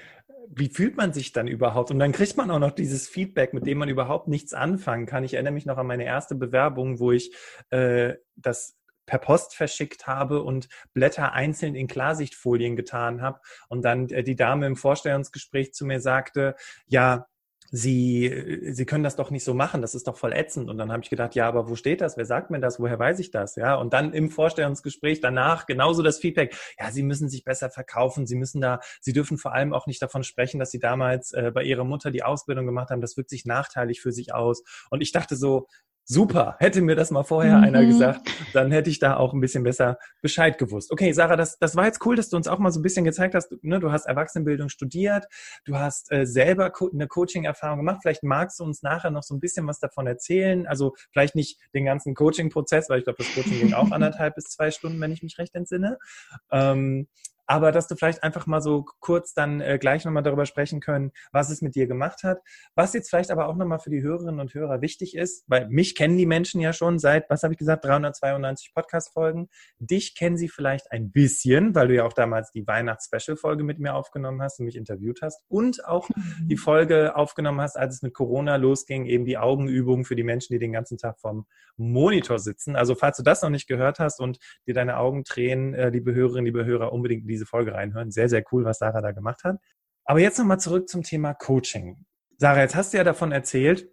wie 0.53 0.69
fühlt 0.69 0.97
man 0.97 1.13
sich 1.13 1.31
dann 1.31 1.47
überhaupt? 1.47 1.91
Und 1.91 2.00
dann 2.00 2.12
kriegt 2.12 2.38
man 2.38 2.51
auch 2.51 2.59
noch 2.59 2.71
dieses 2.71 3.07
Feedback, 3.07 3.53
mit 3.53 3.65
dem 3.65 3.77
man 3.77 3.89
überhaupt 3.89 4.27
nichts 4.27 4.53
anfangen 4.53 5.06
kann. 5.06 5.23
Ich 5.23 5.33
erinnere 5.33 5.53
mich 5.53 5.65
noch 5.65 5.77
an 5.77 5.88
meine 5.88 6.03
erste 6.03 6.35
Bewerbung, 6.35 7.00
wo 7.00 7.12
ich 7.12 7.33
äh, 7.69 8.15
das 8.35 8.77
per 9.06 9.19
Post 9.19 9.56
verschickt 9.56 10.07
habe 10.07 10.44
und 10.44 10.68
Blätter 10.94 11.33
einzeln 11.33 11.75
in 11.75 11.88
Klarsichtfolien 11.88 12.75
getan 12.75 13.21
habe 13.21 13.39
und 13.68 13.83
dann 13.83 14.09
äh, 14.09 14.23
die 14.23 14.35
Dame 14.35 14.68
im 14.68 14.75
Vorstellungsgespräch 14.75 15.73
zu 15.73 15.85
mir 15.85 16.00
sagte, 16.00 16.56
ja, 16.85 17.27
Sie, 17.73 18.59
Sie 18.73 18.85
können 18.85 19.03
das 19.03 19.15
doch 19.15 19.31
nicht 19.31 19.45
so 19.45 19.53
machen, 19.53 19.81
das 19.81 19.95
ist 19.95 20.07
doch 20.07 20.18
voll 20.18 20.33
ätzend. 20.33 20.69
Und 20.69 20.77
dann 20.77 20.91
habe 20.91 21.03
ich 21.03 21.09
gedacht, 21.09 21.35
ja, 21.35 21.47
aber 21.47 21.69
wo 21.69 21.75
steht 21.75 22.01
das? 22.01 22.18
Wer 22.18 22.25
sagt 22.25 22.51
mir 22.51 22.59
das? 22.59 22.79
Woher 22.81 23.00
weiß 23.00 23.19
ich 23.19 23.31
das? 23.31 23.56
Ja, 23.56 23.75
und 23.75 23.94
dann 23.94 24.13
im 24.13 24.29
Vorstellungsgespräch 24.29 25.21
danach 25.21 25.65
genauso 25.65 26.03
das 26.03 26.19
Feedback. 26.19 26.53
Ja, 26.77 26.91
Sie 26.91 27.01
müssen 27.01 27.29
sich 27.29 27.45
besser 27.45 27.69
verkaufen. 27.69 28.27
Sie 28.27 28.35
müssen 28.35 28.59
da, 28.59 28.81
Sie 29.00 29.13
dürfen 29.13 29.38
vor 29.38 29.53
allem 29.53 29.73
auch 29.73 29.88
nicht 29.88 30.01
davon 30.01 30.23
sprechen, 30.23 30.59
dass 30.59 30.71
Sie 30.71 30.79
damals 30.79 31.31
äh, 31.31 31.51
bei 31.53 31.63
Ihrer 31.63 31.85
Mutter 31.85 32.12
die 32.12 32.23
Ausbildung 32.23 32.66
gemacht 32.66 32.90
haben. 32.90 32.99
Das 32.99 33.16
wirkt 33.16 33.30
sich 33.30 33.45
nachteilig 33.45 34.01
für 34.01 34.11
sich 34.11 34.33
aus. 34.33 34.63
Und 34.90 35.01
ich 35.01 35.13
dachte 35.13 35.37
so, 35.37 35.68
Super, 36.03 36.55
hätte 36.59 36.81
mir 36.81 36.95
das 36.95 37.11
mal 37.11 37.23
vorher 37.23 37.57
mhm. 37.57 37.63
einer 37.63 37.85
gesagt, 37.85 38.29
dann 38.53 38.71
hätte 38.71 38.89
ich 38.89 38.99
da 38.99 39.17
auch 39.17 39.33
ein 39.33 39.39
bisschen 39.39 39.63
besser 39.63 39.97
Bescheid 40.21 40.57
gewusst. 40.57 40.91
Okay, 40.91 41.11
Sarah, 41.13 41.35
das, 41.35 41.57
das 41.59 41.75
war 41.75 41.85
jetzt 41.85 42.05
cool, 42.05 42.15
dass 42.15 42.29
du 42.29 42.37
uns 42.37 42.47
auch 42.47 42.59
mal 42.59 42.71
so 42.71 42.79
ein 42.79 42.83
bisschen 42.83 43.05
gezeigt 43.05 43.35
hast, 43.35 43.53
ne, 43.61 43.79
du 43.79 43.91
hast 43.91 44.07
Erwachsenenbildung 44.07 44.69
studiert, 44.69 45.25
du 45.65 45.77
hast 45.77 46.11
äh, 46.11 46.25
selber 46.25 46.69
Co 46.71 46.89
eine 46.91 47.07
Coaching-Erfahrung 47.07 47.77
gemacht. 47.77 47.99
Vielleicht 48.01 48.23
magst 48.23 48.59
du 48.59 48.63
uns 48.63 48.81
nachher 48.81 49.11
noch 49.11 49.23
so 49.23 49.35
ein 49.35 49.39
bisschen 49.39 49.67
was 49.67 49.79
davon 49.79 50.07
erzählen. 50.07 50.67
Also 50.67 50.95
vielleicht 51.11 51.35
nicht 51.35 51.59
den 51.73 51.85
ganzen 51.85 52.15
Coaching-Prozess, 52.15 52.89
weil 52.89 52.99
ich 52.99 53.05
glaube, 53.05 53.23
das 53.23 53.33
Coaching 53.33 53.59
ging 53.59 53.73
auch 53.73 53.91
anderthalb 53.91 54.35
bis 54.35 54.45
zwei 54.45 54.71
Stunden, 54.71 54.99
wenn 54.99 55.11
ich 55.11 55.23
mich 55.23 55.37
recht 55.37 55.55
entsinne. 55.55 55.97
Ähm, 56.51 57.07
aber 57.48 57.71
dass 57.71 57.88
du 57.88 57.95
vielleicht 57.95 58.24
einfach 58.24 58.48
mal 58.48 58.62
so 58.62 58.86
kurz 59.00 59.33
dann 59.33 59.62
äh, 59.62 59.78
gleich 59.80 60.06
nochmal 60.06 60.24
darüber 60.24 60.45
sprechen 60.45 60.80
können, 60.80 61.12
was 61.31 61.50
es 61.50 61.62
mit 61.62 61.76
dir 61.76 61.88
gemacht 61.88 62.24
hat. 62.24 62.40
Was 62.76 62.94
jetzt 62.94 63.10
vielleicht 63.10 63.31
aber 63.31 63.48
auch 63.48 63.56
nochmal 63.56 63.80
für 63.80 63.90
die 63.90 64.02
Hörerinnen 64.02 64.40
und 64.40 64.54
Hörer 64.54 64.81
wichtig 64.81 65.16
ist, 65.16 65.44
weil 65.48 65.68
mich 65.69 65.95
kennen 65.95 66.18
die 66.18 66.26
Menschen 66.26 66.62
ja 66.62 66.74
schon 66.74 67.00
seit, 67.00 67.30
was 67.30 67.44
habe 67.44 67.54
ich 67.54 67.57
gesagt, 67.57 67.86
392 67.86 68.74
Podcast-Folgen. 68.74 69.50
Dich 69.80 70.16
kennen 70.16 70.38
sie 70.38 70.50
vielleicht 70.50 70.92
ein 70.92 71.12
bisschen, 71.12 71.76
weil 71.76 71.88
du 71.88 71.95
ja 71.95 72.06
auch 72.06 72.14
damals 72.14 72.52
die 72.52 72.66
Weihnachts-Special-Folge 72.66 73.64
mit 73.64 73.80
mir 73.80 73.95
aufgenommen 73.95 74.42
hast 74.42 74.60
und 74.60 74.66
mich 74.66 74.76
interviewt 74.76 75.21
hast 75.21 75.44
und 75.48 75.86
auch 75.86 76.10
mhm. 76.10 76.48
die 76.48 76.57
Folge 76.57 77.16
aufgenommen 77.16 77.62
hast, 77.62 77.78
als 77.78 77.95
es 77.95 78.02
mit 78.02 78.14
Corona 78.14 78.56
losging, 78.56 79.06
eben 79.06 79.26
die 79.26 79.38
Augenübung 79.38 80.06
für 80.06 80.16
die 80.16 80.24
Menschen, 80.24 80.54
die 80.54 80.60
den 80.60 80.74
ganzen 80.74 80.98
Tag 80.98 81.19
vorm 81.19 81.45
Monitor 81.78 82.40
sitzen. 82.40 82.76
Also 82.76 82.95
falls 82.95 83.18
du 83.18 83.24
das 83.24 83.42
noch 83.42 83.50
nicht 83.50 83.68
gehört 83.68 84.00
hast 84.00 84.19
und 84.19 84.40
dir 84.68 84.74
deine 84.74 84.98
Augen 84.98 85.24
tränen, 85.24 85.74
äh, 85.74 85.90
liebe 85.90 86.14
Hörerinnen, 86.14 86.45
liebe 86.45 86.66
Hörer, 86.66 86.94
unbedingt 86.94 87.30
diese 87.30 87.41
diese 87.42 87.48
Folge 87.48 87.74
reinhören. 87.74 88.12
Sehr, 88.12 88.30
sehr 88.30 88.44
cool, 88.52 88.64
was 88.66 88.78
Sarah 88.80 89.02
da 89.02 89.12
gemacht 89.12 89.44
hat. 89.44 89.57
Aber 90.06 90.19
jetzt 90.19 90.38
nochmal 90.38 90.60
zurück 90.60 90.88
zum 90.88 91.04
Thema 91.04 91.33
Coaching. 91.33 92.06
Sarah, 92.38 92.62
jetzt 92.62 92.76
hast 92.76 92.94
du 92.94 92.98
ja 92.98 93.04
davon 93.04 93.31
erzählt, 93.31 93.90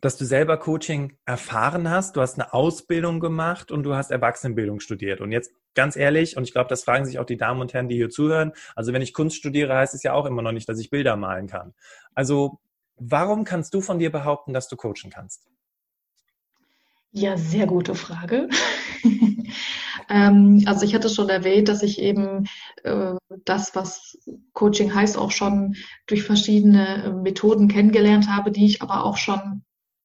dass 0.00 0.16
du 0.16 0.24
selber 0.24 0.58
Coaching 0.58 1.16
erfahren 1.26 1.88
hast, 1.88 2.16
du 2.16 2.20
hast 2.20 2.34
eine 2.34 2.52
Ausbildung 2.52 3.20
gemacht 3.20 3.70
und 3.70 3.84
du 3.84 3.94
hast 3.94 4.10
Erwachsenenbildung 4.10 4.80
studiert. 4.80 5.20
Und 5.20 5.30
jetzt 5.30 5.52
ganz 5.74 5.96
ehrlich, 5.96 6.36
und 6.36 6.42
ich 6.42 6.52
glaube, 6.52 6.68
das 6.68 6.82
fragen 6.82 7.04
sich 7.04 7.20
auch 7.20 7.24
die 7.24 7.36
Damen 7.36 7.60
und 7.60 7.72
Herren, 7.72 7.88
die 7.88 7.94
hier 7.94 8.10
zuhören, 8.10 8.52
also 8.74 8.92
wenn 8.92 9.00
ich 9.00 9.14
Kunst 9.14 9.36
studiere, 9.36 9.76
heißt 9.76 9.94
es 9.94 10.02
ja 10.02 10.12
auch 10.12 10.26
immer 10.26 10.42
noch 10.42 10.52
nicht, 10.52 10.68
dass 10.68 10.80
ich 10.80 10.90
Bilder 10.90 11.16
malen 11.16 11.46
kann. 11.46 11.72
Also 12.14 12.58
warum 12.96 13.44
kannst 13.44 13.74
du 13.74 13.80
von 13.80 14.00
dir 14.00 14.10
behaupten, 14.10 14.52
dass 14.52 14.68
du 14.68 14.76
coachen 14.76 15.10
kannst? 15.10 15.46
Ja, 17.12 17.36
sehr 17.36 17.66
gute 17.66 17.94
Frage. 17.94 18.48
Ähm, 20.08 20.62
also 20.66 20.84
ich 20.84 20.94
hatte 20.94 21.08
schon 21.08 21.28
erwähnt, 21.28 21.68
dass 21.68 21.82
ich 21.82 22.00
eben 22.00 22.46
äh, 22.84 23.14
das, 23.44 23.74
was 23.74 24.18
Coaching 24.52 24.94
heißt, 24.94 25.16
auch 25.16 25.30
schon 25.30 25.74
durch 26.06 26.22
verschiedene 26.22 27.04
äh, 27.04 27.12
Methoden 27.12 27.68
kennengelernt 27.68 28.28
habe, 28.28 28.50
die 28.50 28.66
ich 28.66 28.82
aber 28.82 29.04
auch 29.04 29.16
schon 29.16 29.64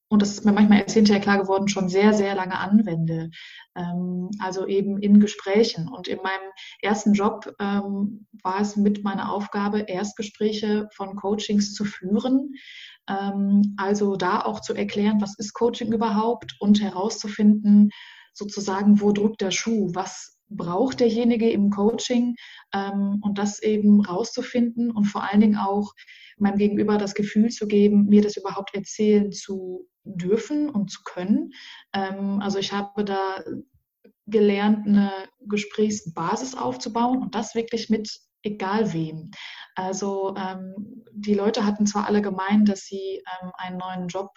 und 0.09 0.21
das 0.21 0.29
ist 0.29 0.45
mir 0.45 0.53
manchmal 0.53 0.79
erst 0.79 0.93
hinterher 0.93 1.21
klar 1.21 1.37
geworden, 1.37 1.67
schon 1.67 1.89
sehr, 1.89 2.13
sehr 2.13 2.33
lange 2.33 2.57
anwende. 2.57 3.29
Ähm, 3.75 4.29
also 4.39 4.65
eben 4.65 4.97
in 4.99 5.19
Gesprächen. 5.19 5.89
Und 5.89 6.07
in 6.07 6.19
meinem 6.19 6.51
ersten 6.81 7.13
Job 7.13 7.53
ähm, 7.59 8.25
war 8.41 8.61
es 8.61 8.77
mit 8.77 9.03
meiner 9.03 9.31
Aufgabe, 9.33 9.81
Erstgespräche 9.81 10.87
von 10.93 11.17
Coachings 11.17 11.73
zu 11.73 11.83
führen. 11.83 12.53
Ähm, 13.09 13.75
also 13.77 14.15
da 14.15 14.41
auch 14.41 14.61
zu 14.61 14.73
erklären, 14.73 15.19
was 15.19 15.37
ist 15.37 15.53
Coaching 15.53 15.91
überhaupt 15.91 16.55
und 16.59 16.81
herauszufinden, 16.81 17.89
sozusagen, 18.37 19.01
wo 19.01 19.11
drückt 19.11 19.41
der 19.41 19.51
Schuh, 19.51 19.89
was 19.93 20.37
braucht 20.49 20.99
derjenige 21.01 21.49
im 21.49 21.69
Coaching 21.69 22.35
ähm, 22.73 23.19
und 23.21 23.37
das 23.37 23.61
eben 23.61 24.01
rauszufinden 24.01 24.91
und 24.91 25.05
vor 25.05 25.23
allen 25.23 25.41
Dingen 25.41 25.57
auch 25.57 25.93
meinem 26.37 26.57
Gegenüber 26.57 26.97
das 26.97 27.15
Gefühl 27.15 27.49
zu 27.49 27.67
geben, 27.67 28.05
mir 28.05 28.21
das 28.21 28.37
überhaupt 28.37 28.73
erzählen 28.73 29.31
zu 29.31 29.87
dürfen 30.03 30.69
und 30.69 30.89
zu 30.89 31.01
können. 31.03 31.51
Ähm, 31.93 32.39
also 32.41 32.59
ich 32.59 32.71
habe 32.71 33.03
da 33.03 33.43
gelernt, 34.25 34.87
eine 34.87 35.11
Gesprächsbasis 35.39 36.55
aufzubauen 36.55 37.21
und 37.21 37.35
das 37.35 37.55
wirklich 37.55 37.89
mit 37.89 38.09
egal 38.43 38.93
wem. 38.93 39.31
Also 39.77 40.33
ähm, 40.35 41.03
die 41.13 41.35
Leute 41.35 41.63
hatten 41.63 41.85
zwar 41.85 42.07
alle 42.07 42.23
gemeint, 42.23 42.67
dass 42.67 42.81
sie 42.81 43.21
ähm, 43.41 43.51
einen 43.57 43.77
neuen 43.77 44.07
Job 44.07 44.31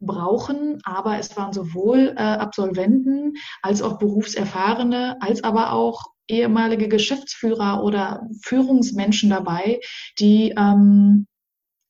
brauchen, 0.00 0.80
aber 0.84 1.18
es 1.18 1.36
waren 1.36 1.52
sowohl 1.52 2.14
äh, 2.16 2.22
Absolventen 2.22 3.34
als 3.60 3.82
auch 3.82 3.98
Berufserfahrene, 3.98 5.18
als 5.20 5.44
aber 5.44 5.72
auch 5.72 6.02
ehemalige 6.28 6.88
Geschäftsführer 6.88 7.84
oder 7.84 8.26
Führungsmenschen 8.42 9.28
dabei, 9.28 9.80
die 10.18 10.54
ähm, 10.56 11.26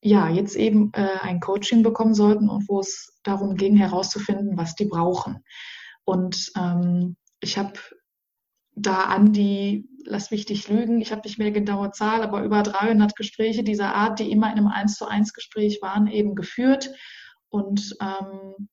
ja, 0.01 0.29
jetzt 0.29 0.57
eben 0.57 0.91
äh, 0.93 1.19
ein 1.21 1.39
Coaching 1.39 1.83
bekommen 1.83 2.13
sollten 2.13 2.49
und 2.49 2.67
wo 2.67 2.81
es 2.81 3.17
darum 3.23 3.55
ging, 3.55 3.77
herauszufinden, 3.77 4.57
was 4.57 4.75
die 4.75 4.85
brauchen. 4.85 5.43
Und 6.03 6.51
ähm, 6.57 7.15
ich 7.39 7.57
habe 7.57 7.73
da 8.77 9.03
an 9.05 9.33
die, 9.33 9.89
lass 10.05 10.29
mich 10.29 10.45
dich 10.45 10.69
lügen, 10.69 11.01
ich 11.01 11.11
habe 11.11 11.21
nicht 11.25 11.39
mehr 11.39 11.51
genaue 11.51 11.91
Zahl, 11.91 12.21
aber 12.21 12.43
über 12.43 12.61
300 12.61 13.15
Gespräche 13.15 13.63
dieser 13.63 13.95
Art, 13.95 14.19
die 14.19 14.31
immer 14.31 14.51
in 14.51 14.59
einem 14.59 14.67
1 14.67 14.95
zu 14.95 15.07
1 15.07 15.33
Gespräch 15.33 15.79
waren, 15.81 16.07
eben 16.07 16.35
geführt 16.35 16.91
und 17.49 17.95
ähm, 17.99 18.69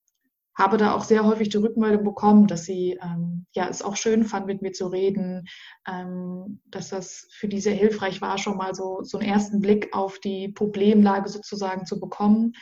habe 0.56 0.76
da 0.76 0.94
auch 0.94 1.02
sehr 1.02 1.25
häufig 1.25 1.49
die 1.49 1.56
Rückmeldung 1.56 2.04
bekommen, 2.04 2.46
dass 2.46 2.64
sie 2.64 2.99
ähm, 3.02 3.46
ja 3.54 3.66
es 3.68 3.82
auch 3.82 3.96
schön 3.96 4.25
fand, 4.25 4.46
mit 4.46 4.61
mir 4.62 4.73
zu 4.73 4.87
reden, 4.88 5.46
ähm, 5.88 6.61
dass 6.66 6.90
das 6.90 7.26
für 7.32 7.49
die 7.49 7.61
sehr 7.61 7.75
hilfreich 7.75 8.20
war, 8.20 8.37
schon 8.37 8.58
mal 8.58 8.75
so, 8.75 9.00
so 9.02 9.18
einen 9.18 9.28
ersten 9.28 9.61
Blick 9.61 9.88
auf 9.92 10.20
die 10.20 10.49
Problemlage 10.49 11.30
sozusagen 11.30 11.87
zu 11.87 11.99
bekommen. 11.99 12.52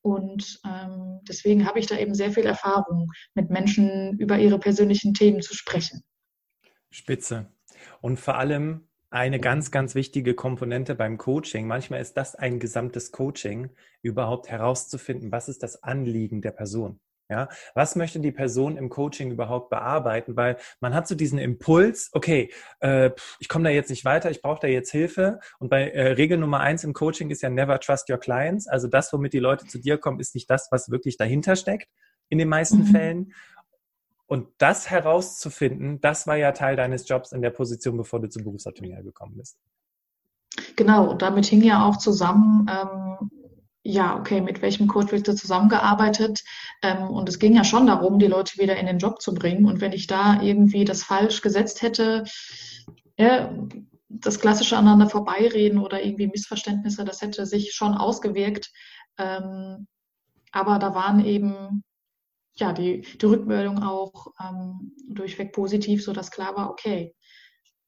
Und 0.00 0.60
ähm, 0.64 1.20
deswegen 1.28 1.66
habe 1.66 1.80
ich 1.80 1.86
da 1.86 1.98
eben 1.98 2.14
sehr 2.14 2.30
viel 2.30 2.44
Erfahrung, 2.44 3.10
mit 3.34 3.50
Menschen 3.50 4.16
über 4.18 4.38
ihre 4.38 4.58
persönlichen 4.58 5.12
Themen 5.12 5.42
zu 5.42 5.54
sprechen. 5.54 6.02
Spitze. 6.94 7.46
Und 8.00 8.20
vor 8.20 8.38
allem 8.38 8.86
eine 9.10 9.38
ganz, 9.40 9.70
ganz 9.70 9.94
wichtige 9.94 10.34
Komponente 10.34 10.94
beim 10.94 11.18
Coaching. 11.18 11.66
Manchmal 11.66 12.00
ist 12.00 12.16
das 12.16 12.34
ein 12.34 12.58
gesamtes 12.58 13.12
Coaching, 13.12 13.70
überhaupt 14.02 14.48
herauszufinden, 14.48 15.30
was 15.30 15.48
ist 15.48 15.62
das 15.62 15.82
Anliegen 15.82 16.40
der 16.42 16.50
Person. 16.50 17.00
Ja, 17.30 17.48
was 17.74 17.96
möchte 17.96 18.20
die 18.20 18.32
Person 18.32 18.76
im 18.76 18.90
Coaching 18.90 19.30
überhaupt 19.30 19.70
bearbeiten? 19.70 20.36
Weil 20.36 20.58
man 20.80 20.94
hat 20.94 21.08
so 21.08 21.14
diesen 21.14 21.38
Impuls, 21.38 22.10
okay, 22.12 22.52
äh, 22.80 23.12
ich 23.38 23.48
komme 23.48 23.64
da 23.64 23.70
jetzt 23.70 23.88
nicht 23.88 24.04
weiter, 24.04 24.30
ich 24.30 24.42
brauche 24.42 24.60
da 24.60 24.68
jetzt 24.68 24.90
Hilfe. 24.90 25.40
Und 25.58 25.70
bei 25.70 25.88
äh, 25.88 26.12
Regel 26.12 26.36
Nummer 26.36 26.60
eins 26.60 26.84
im 26.84 26.92
Coaching 26.92 27.30
ist 27.30 27.40
ja 27.40 27.48
never 27.48 27.80
trust 27.80 28.10
your 28.10 28.18
clients. 28.18 28.68
Also 28.68 28.88
das, 28.88 29.10
womit 29.12 29.32
die 29.32 29.38
Leute 29.38 29.66
zu 29.66 29.78
dir 29.78 29.96
kommen, 29.96 30.20
ist 30.20 30.34
nicht 30.34 30.50
das, 30.50 30.68
was 30.70 30.90
wirklich 30.90 31.16
dahinter 31.16 31.56
steckt 31.56 31.88
in 32.28 32.38
den 32.38 32.48
meisten 32.48 32.80
mhm. 32.80 32.86
Fällen. 32.86 33.32
Und 34.26 34.48
das 34.58 34.90
herauszufinden, 34.90 36.00
das 36.00 36.26
war 36.26 36.36
ja 36.36 36.52
Teil 36.52 36.76
deines 36.76 37.08
Jobs 37.08 37.32
in 37.32 37.42
der 37.42 37.50
Position, 37.50 37.96
bevor 37.96 38.20
du 38.20 38.28
zum 38.28 38.44
Berufsoptimierer 38.44 39.02
gekommen 39.02 39.36
bist. 39.36 39.58
Genau, 40.76 41.10
und 41.10 41.22
damit 41.22 41.46
hing 41.46 41.62
ja 41.62 41.86
auch 41.86 41.98
zusammen, 41.98 42.66
ähm, 42.70 43.30
ja, 43.82 44.18
okay, 44.18 44.40
mit 44.40 44.62
welchem 44.62 44.88
Coach 44.88 45.12
wird 45.12 45.28
da 45.28 45.36
zusammengearbeitet? 45.36 46.42
Ähm, 46.82 47.10
und 47.10 47.28
es 47.28 47.38
ging 47.38 47.54
ja 47.54 47.64
schon 47.64 47.86
darum, 47.86 48.18
die 48.18 48.26
Leute 48.26 48.58
wieder 48.58 48.76
in 48.76 48.86
den 48.86 48.98
Job 48.98 49.20
zu 49.20 49.34
bringen. 49.34 49.66
Und 49.66 49.82
wenn 49.82 49.92
ich 49.92 50.06
da 50.06 50.40
irgendwie 50.40 50.86
das 50.86 51.02
falsch 51.02 51.42
gesetzt 51.42 51.82
hätte, 51.82 52.24
ja, 53.18 53.52
das 54.08 54.40
klassische 54.40 54.76
aneinander 54.76 55.10
vorbeireden 55.10 55.78
oder 55.78 56.02
irgendwie 56.02 56.28
Missverständnisse, 56.28 57.04
das 57.04 57.20
hätte 57.20 57.46
sich 57.46 57.74
schon 57.74 57.94
ausgewirkt. 57.94 58.72
Ähm, 59.18 59.86
aber 60.52 60.78
da 60.78 60.94
waren 60.94 61.24
eben 61.24 61.84
ja 62.56 62.72
die, 62.72 63.02
die 63.02 63.26
Rückmeldung 63.26 63.82
auch 63.82 64.28
ähm, 64.40 64.94
durchweg 65.08 65.52
positiv, 65.52 66.04
sodass 66.04 66.30
klar 66.30 66.56
war, 66.56 66.70
okay, 66.70 67.14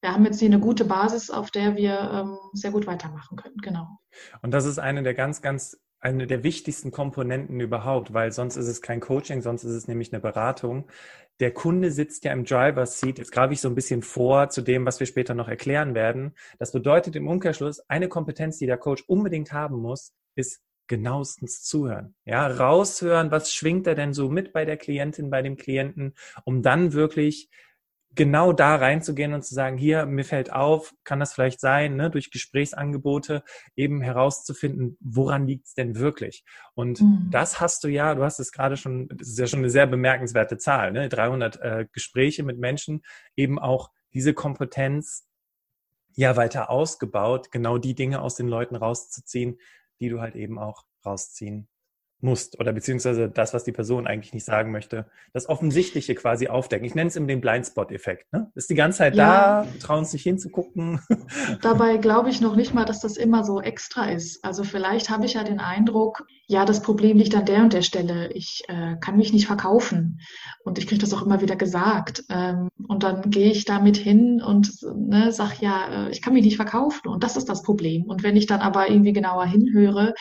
wir 0.02 0.12
haben 0.12 0.24
jetzt 0.24 0.38
hier 0.40 0.48
eine 0.48 0.60
gute 0.60 0.84
Basis, 0.84 1.30
auf 1.30 1.50
der 1.50 1.76
wir 1.76 1.98
ähm, 2.12 2.38
sehr 2.52 2.70
gut 2.70 2.86
weitermachen 2.86 3.36
können. 3.36 3.56
Genau. 3.58 3.86
Und 4.42 4.52
das 4.52 4.64
ist 4.64 4.78
eine 4.78 5.02
der 5.02 5.14
ganz, 5.14 5.42
ganz 5.42 5.80
eine 6.00 6.26
der 6.26 6.44
wichtigsten 6.44 6.90
Komponenten 6.90 7.58
überhaupt, 7.58 8.12
weil 8.12 8.30
sonst 8.30 8.56
ist 8.56 8.68
es 8.68 8.82
kein 8.82 9.00
Coaching, 9.00 9.40
sonst 9.40 9.64
ist 9.64 9.72
es 9.72 9.88
nämlich 9.88 10.12
eine 10.12 10.20
Beratung. 10.20 10.88
Der 11.40 11.52
Kunde 11.52 11.90
sitzt 11.90 12.24
ja 12.24 12.32
im 12.32 12.44
Driver's 12.44 13.00
Seat. 13.00 13.18
Jetzt 13.18 13.32
greife 13.32 13.54
ich 13.54 13.60
so 13.60 13.68
ein 13.68 13.74
bisschen 13.74 14.02
vor 14.02 14.48
zu 14.50 14.62
dem, 14.62 14.86
was 14.86 15.00
wir 15.00 15.06
später 15.06 15.34
noch 15.34 15.48
erklären 15.48 15.94
werden. 15.94 16.34
Das 16.58 16.72
bedeutet 16.72 17.16
im 17.16 17.28
Umkehrschluss, 17.28 17.80
eine 17.88 18.08
Kompetenz, 18.08 18.58
die 18.58 18.66
der 18.66 18.78
Coach 18.78 19.04
unbedingt 19.06 19.52
haben 19.52 19.80
muss, 19.80 20.12
ist 20.34 20.62
genauestens 20.86 21.62
zuhören. 21.62 22.14
Ja, 22.24 22.46
raushören, 22.46 23.30
was 23.30 23.52
schwingt 23.52 23.86
er 23.86 23.94
denn 23.94 24.12
so 24.12 24.28
mit 24.28 24.52
bei 24.52 24.64
der 24.64 24.76
Klientin, 24.76 25.30
bei 25.30 25.42
dem 25.42 25.56
Klienten, 25.56 26.14
um 26.44 26.62
dann 26.62 26.92
wirklich 26.92 27.50
genau 28.16 28.52
da 28.52 28.76
reinzugehen 28.76 29.34
und 29.34 29.44
zu 29.44 29.54
sagen, 29.54 29.76
hier, 29.76 30.06
mir 30.06 30.24
fällt 30.24 30.52
auf, 30.52 30.94
kann 31.04 31.20
das 31.20 31.34
vielleicht 31.34 31.60
sein, 31.60 31.96
ne, 31.96 32.10
durch 32.10 32.30
Gesprächsangebote 32.30 33.44
eben 33.76 34.00
herauszufinden, 34.00 34.96
woran 35.00 35.46
liegt 35.46 35.66
es 35.66 35.74
denn 35.74 35.96
wirklich? 35.96 36.44
Und 36.74 37.00
mhm. 37.00 37.28
das 37.30 37.60
hast 37.60 37.84
du 37.84 37.88
ja, 37.88 38.14
du 38.14 38.24
hast 38.24 38.40
es 38.40 38.52
gerade 38.52 38.76
schon, 38.76 39.08
das 39.08 39.28
ist 39.28 39.38
ja 39.38 39.46
schon 39.46 39.60
eine 39.60 39.70
sehr 39.70 39.86
bemerkenswerte 39.86 40.56
Zahl, 40.56 40.92
ne, 40.92 41.08
300 41.08 41.60
äh, 41.60 41.86
Gespräche 41.92 42.42
mit 42.42 42.58
Menschen, 42.58 43.02
eben 43.36 43.58
auch 43.58 43.90
diese 44.14 44.32
Kompetenz 44.34 45.28
ja 46.14 46.36
weiter 46.36 46.70
ausgebaut, 46.70 47.52
genau 47.52 47.76
die 47.76 47.94
Dinge 47.94 48.22
aus 48.22 48.34
den 48.34 48.48
Leuten 48.48 48.74
rauszuziehen, 48.74 49.58
die 50.00 50.08
du 50.08 50.20
halt 50.20 50.36
eben 50.36 50.58
auch 50.58 50.84
rausziehen 51.04 51.68
musst 52.20 52.58
oder 52.58 52.72
beziehungsweise 52.72 53.28
das, 53.28 53.52
was 53.52 53.64
die 53.64 53.72
Person 53.72 54.06
eigentlich 54.06 54.32
nicht 54.32 54.44
sagen 54.44 54.72
möchte, 54.72 55.06
das 55.32 55.48
Offensichtliche 55.48 56.14
quasi 56.14 56.48
aufdecken. 56.48 56.86
Ich 56.86 56.94
nenne 56.94 57.08
es 57.08 57.16
immer 57.16 57.26
den 57.26 57.40
Blindspot-Effekt. 57.40 58.32
Ne? 58.32 58.50
Ist 58.54 58.70
die 58.70 58.74
ganze 58.74 58.98
Zeit 58.98 59.14
ja. 59.14 59.64
da, 59.64 59.68
trauen 59.80 60.04
sich 60.04 60.22
hinzugucken. 60.22 61.00
Dabei 61.62 61.98
glaube 61.98 62.30
ich 62.30 62.40
noch 62.40 62.56
nicht 62.56 62.72
mal, 62.72 62.84
dass 62.84 63.00
das 63.00 63.16
immer 63.16 63.44
so 63.44 63.60
extra 63.60 64.10
ist. 64.10 64.42
Also 64.44 64.64
vielleicht 64.64 65.10
habe 65.10 65.26
ich 65.26 65.34
ja 65.34 65.44
den 65.44 65.60
Eindruck, 65.60 66.26
ja, 66.48 66.64
das 66.64 66.80
Problem 66.80 67.18
liegt 67.18 67.34
an 67.34 67.44
der 67.44 67.62
und 67.62 67.72
der 67.72 67.82
Stelle. 67.82 68.32
Ich 68.32 68.62
äh, 68.68 68.96
kann 69.00 69.16
mich 69.16 69.32
nicht 69.32 69.46
verkaufen. 69.46 70.20
Und 70.64 70.78
ich 70.78 70.86
kriege 70.86 71.00
das 71.00 71.12
auch 71.12 71.22
immer 71.22 71.40
wieder 71.40 71.56
gesagt. 71.56 72.24
Ähm, 72.30 72.68
und 72.88 73.02
dann 73.02 73.30
gehe 73.30 73.50
ich 73.50 73.64
damit 73.64 73.96
hin 73.96 74.40
und 74.40 74.70
ne, 74.94 75.32
sage, 75.32 75.56
ja, 75.60 76.06
äh, 76.06 76.10
ich 76.10 76.22
kann 76.22 76.34
mich 76.34 76.44
nicht 76.44 76.56
verkaufen. 76.56 77.08
Und 77.08 77.24
das 77.24 77.36
ist 77.36 77.48
das 77.48 77.62
Problem. 77.62 78.04
Und 78.04 78.22
wenn 78.22 78.36
ich 78.36 78.46
dann 78.46 78.60
aber 78.60 78.88
irgendwie 78.88 79.12
genauer 79.12 79.44
hinhöre 79.46 80.14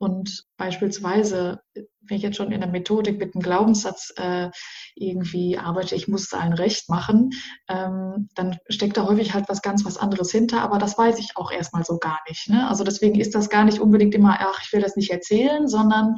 und 0.00 0.46
beispielsweise, 0.56 1.60
wenn 1.74 2.16
ich 2.16 2.22
jetzt 2.22 2.38
schon 2.38 2.52
in 2.52 2.62
der 2.62 2.70
Methodik 2.70 3.18
mit 3.18 3.34
einem 3.34 3.42
Glaubenssatz 3.42 4.14
äh, 4.16 4.48
irgendwie 4.94 5.58
arbeite, 5.58 5.94
ich 5.94 6.08
muss 6.08 6.22
es 6.22 6.32
allen 6.32 6.54
recht 6.54 6.88
machen, 6.88 7.32
ähm, 7.68 8.30
dann 8.34 8.56
steckt 8.70 8.96
da 8.96 9.04
häufig 9.04 9.34
halt 9.34 9.50
was 9.50 9.60
ganz 9.60 9.84
was 9.84 9.98
anderes 9.98 10.32
hinter, 10.32 10.62
aber 10.62 10.78
das 10.78 10.96
weiß 10.96 11.18
ich 11.18 11.36
auch 11.36 11.52
erstmal 11.52 11.84
so 11.84 11.98
gar 11.98 12.18
nicht. 12.26 12.48
Ne? 12.48 12.66
Also 12.66 12.82
deswegen 12.82 13.20
ist 13.20 13.34
das 13.34 13.50
gar 13.50 13.64
nicht 13.64 13.78
unbedingt 13.78 14.14
immer, 14.14 14.38
ach, 14.40 14.62
ich 14.62 14.72
will 14.72 14.80
das 14.80 14.96
nicht 14.96 15.10
erzählen, 15.10 15.68
sondern 15.68 16.16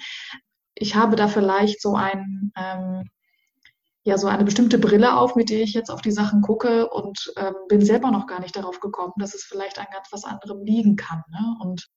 ich 0.77 0.95
habe 0.95 1.17
da 1.17 1.27
vielleicht 1.27 1.83
so 1.83 1.97
ein, 1.97 2.53
ähm, 2.57 3.11
ja, 4.05 4.17
so 4.17 4.29
eine 4.29 4.45
bestimmte 4.45 4.79
Brille 4.79 5.17
auf, 5.17 5.35
mit 5.35 5.51
der 5.51 5.63
ich 5.63 5.75
jetzt 5.75 5.91
auf 5.91 6.03
die 6.03 6.13
Sachen 6.13 6.41
gucke 6.41 6.89
und 6.89 7.33
ähm, 7.37 7.55
bin 7.69 7.85
selber 7.85 8.13
noch 8.13 8.29
gar 8.29 8.39
nicht 8.39 8.55
darauf 8.55 8.79
gekommen, 8.79 9.15
dass 9.17 9.35
es 9.35 9.43
vielleicht 9.43 9.81
an 9.81 9.87
ganz 9.93 10.07
was 10.13 10.23
anderem 10.23 10.63
liegen 10.63 10.95
kann. 10.95 11.25
Ne? 11.33 11.57
Und 11.61 11.89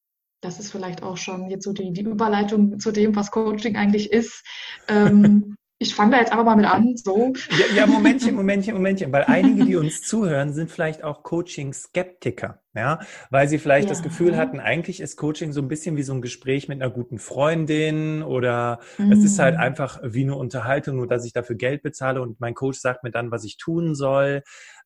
das 0.45 0.59
ist 0.59 0.71
vielleicht 0.71 1.03
auch 1.03 1.17
schon 1.17 1.49
jetzt 1.49 1.63
so 1.63 1.73
die, 1.73 1.91
die 1.91 2.01
Überleitung 2.01 2.79
zu 2.79 2.91
dem, 2.91 3.15
was 3.15 3.31
Coaching 3.31 3.75
eigentlich 3.75 4.11
ist. 4.11 4.43
Ähm, 4.87 5.57
ich 5.77 5.93
fange 5.93 6.11
da 6.11 6.19
jetzt 6.19 6.31
einfach 6.31 6.45
mal 6.45 6.55
mit 6.55 6.65
an, 6.65 6.95
so. 6.95 7.33
Ja, 7.49 7.75
ja, 7.75 7.85
Momentchen, 7.85 8.33
Momentchen, 8.33 8.73
Momentchen, 8.73 9.11
weil 9.11 9.25
einige, 9.25 9.65
die 9.65 9.75
uns 9.75 10.01
zuhören, 10.01 10.53
sind 10.53 10.71
vielleicht 10.71 11.03
auch 11.03 11.21
Coaching-Skeptiker, 11.21 12.61
ja, 12.73 12.99
weil 13.29 13.49
sie 13.49 13.57
vielleicht 13.57 13.89
ja. 13.89 13.93
das 13.93 14.01
Gefühl 14.01 14.37
hatten, 14.37 14.61
eigentlich 14.61 15.01
ist 15.01 15.17
Coaching 15.17 15.51
so 15.51 15.61
ein 15.61 15.67
bisschen 15.67 15.97
wie 15.97 16.03
so 16.03 16.13
ein 16.13 16.21
Gespräch 16.21 16.69
mit 16.69 16.81
einer 16.81 16.91
guten 16.91 17.19
Freundin 17.19 18.23
oder 18.23 18.79
mm. 18.97 19.11
es 19.11 19.25
ist 19.25 19.37
halt 19.37 19.57
mm. 19.57 19.61
einfach 19.61 19.99
wie 20.01 20.23
eine 20.23 20.35
Unterhaltung, 20.35 20.95
nur 20.95 21.07
dass 21.07 21.25
ich 21.25 21.33
dafür 21.33 21.57
Geld 21.57 21.83
bezahle 21.83 22.21
und 22.21 22.39
mein 22.39 22.53
Coach 22.53 22.79
sagt 22.79 23.03
mir 23.03 23.11
dann, 23.11 23.31
was 23.31 23.43
ich 23.43 23.57
tun 23.57 23.95
soll. 23.95 24.43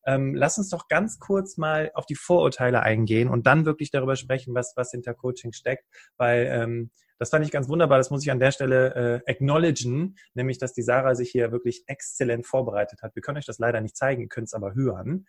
Ähm, 0.07 0.33
lass 0.33 0.57
uns 0.57 0.69
doch 0.69 0.87
ganz 0.87 1.19
kurz 1.19 1.57
mal 1.57 1.91
auf 1.93 2.07
die 2.07 2.15
Vorurteile 2.15 2.81
eingehen 2.81 3.29
und 3.29 3.45
dann 3.45 3.65
wirklich 3.65 3.91
darüber 3.91 4.15
sprechen, 4.15 4.55
was, 4.55 4.73
was 4.75 4.89
hinter 4.89 5.13
Coaching 5.13 5.51
steckt, 5.51 5.85
weil 6.17 6.47
ähm, 6.51 6.89
das 7.19 7.29
fand 7.29 7.45
ich 7.45 7.51
ganz 7.51 7.67
wunderbar. 7.67 7.97
Das 7.97 8.09
muss 8.09 8.23
ich 8.23 8.31
an 8.31 8.39
der 8.39 8.51
Stelle 8.51 9.21
äh, 9.27 9.31
acknowledgen, 9.31 10.15
nämlich, 10.33 10.57
dass 10.57 10.73
die 10.73 10.81
Sarah 10.81 11.15
sich 11.15 11.29
hier 11.29 11.51
wirklich 11.51 11.83
exzellent 11.87 12.47
vorbereitet 12.47 13.01
hat. 13.03 13.13
Wir 13.13 13.21
können 13.21 13.37
euch 13.37 13.45
das 13.45 13.59
leider 13.59 13.81
nicht 13.81 13.97
zeigen, 13.97 14.21
ihr 14.21 14.29
könnt 14.29 14.47
es 14.47 14.53
aber 14.53 14.73
hören. 14.73 15.27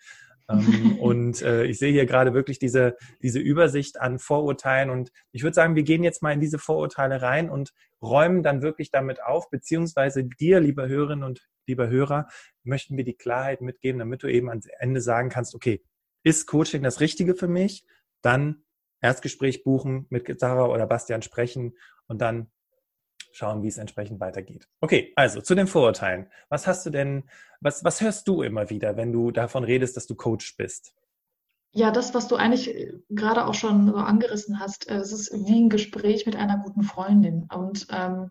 ähm, 0.49 0.99
und 1.00 1.42
äh, 1.42 1.64
ich 1.64 1.78
sehe 1.78 1.92
hier 1.92 2.06
gerade 2.06 2.32
wirklich 2.32 2.61
diese, 2.61 2.97
diese 3.23 3.40
Übersicht 3.40 4.00
an 4.00 4.20
Vorurteilen. 4.20 4.88
Und 4.88 5.11
ich 5.32 5.42
würde 5.42 5.54
sagen, 5.54 5.75
wir 5.75 5.82
gehen 5.82 6.04
jetzt 6.04 6.23
mal 6.23 6.32
in 6.32 6.40
diese 6.40 6.61
Vorurteile 6.61 7.23
rein 7.23 7.50
und 7.50 7.73
räumen 8.00 8.44
dann 8.44 8.62
wirklich 8.62 8.92
damit 8.92 9.23
auf, 9.23 9.50
beziehungsweise 9.50 10.25
dir, 10.25 10.61
lieber 10.61 10.87
Hörerinnen 10.87 11.25
und 11.25 11.49
lieber 11.66 11.88
Hörer, 11.88 12.28
möchten 12.62 12.97
wir 12.97 13.04
die 13.04 13.16
Klarheit 13.16 13.62
mitgeben, 13.62 13.99
damit 13.99 14.23
du 14.23 14.28
eben 14.28 14.49
ans 14.49 14.68
Ende 14.78 15.00
sagen 15.00 15.28
kannst, 15.28 15.56
okay, 15.56 15.82
ist 16.23 16.47
Coaching 16.47 16.85
das 16.85 17.00
Richtige 17.00 17.35
für 17.35 17.49
mich? 17.49 17.85
Dann 18.23 18.62
Erstgespräch 19.00 19.64
buchen, 19.64 20.07
mit 20.11 20.38
Sarah 20.38 20.66
oder 20.66 20.87
Bastian 20.87 21.23
sprechen 21.23 21.76
und 22.07 22.21
dann 22.21 22.50
schauen, 23.33 23.62
wie 23.62 23.69
es 23.69 23.78
entsprechend 23.78 24.21
weitergeht. 24.21 24.69
Okay, 24.80 25.12
also 25.16 25.40
zu 25.40 25.54
den 25.54 25.66
Vorurteilen. 25.66 26.26
Was 26.49 26.66
hast 26.66 26.85
du 26.85 26.90
denn, 26.90 27.25
was, 27.61 27.85
was 27.85 28.00
hörst 28.00 28.26
du 28.28 28.42
immer 28.42 28.71
wieder, 28.71 28.97
wenn 28.97 29.12
du 29.12 29.30
davon 29.30 29.64
redest, 29.64 29.97
dass 29.97 30.07
du 30.07 30.14
Coach 30.14 30.57
bist? 30.57 30.95
Ja, 31.73 31.92
das, 31.92 32.14
was 32.14 32.26
du 32.26 32.35
eigentlich 32.35 32.75
äh, 32.75 32.92
gerade 33.11 33.47
auch 33.47 33.54
schon 33.54 33.87
so 33.87 33.95
angerissen 33.95 34.59
hast, 34.59 34.88
äh, 34.90 34.97
es 34.97 35.12
ist 35.12 35.33
wie 35.33 35.61
ein 35.61 35.69
Gespräch 35.69 36.26
mit 36.26 36.35
einer 36.35 36.59
guten 36.59 36.83
Freundin. 36.83 37.47
Und 37.54 37.87
ähm, 37.90 38.28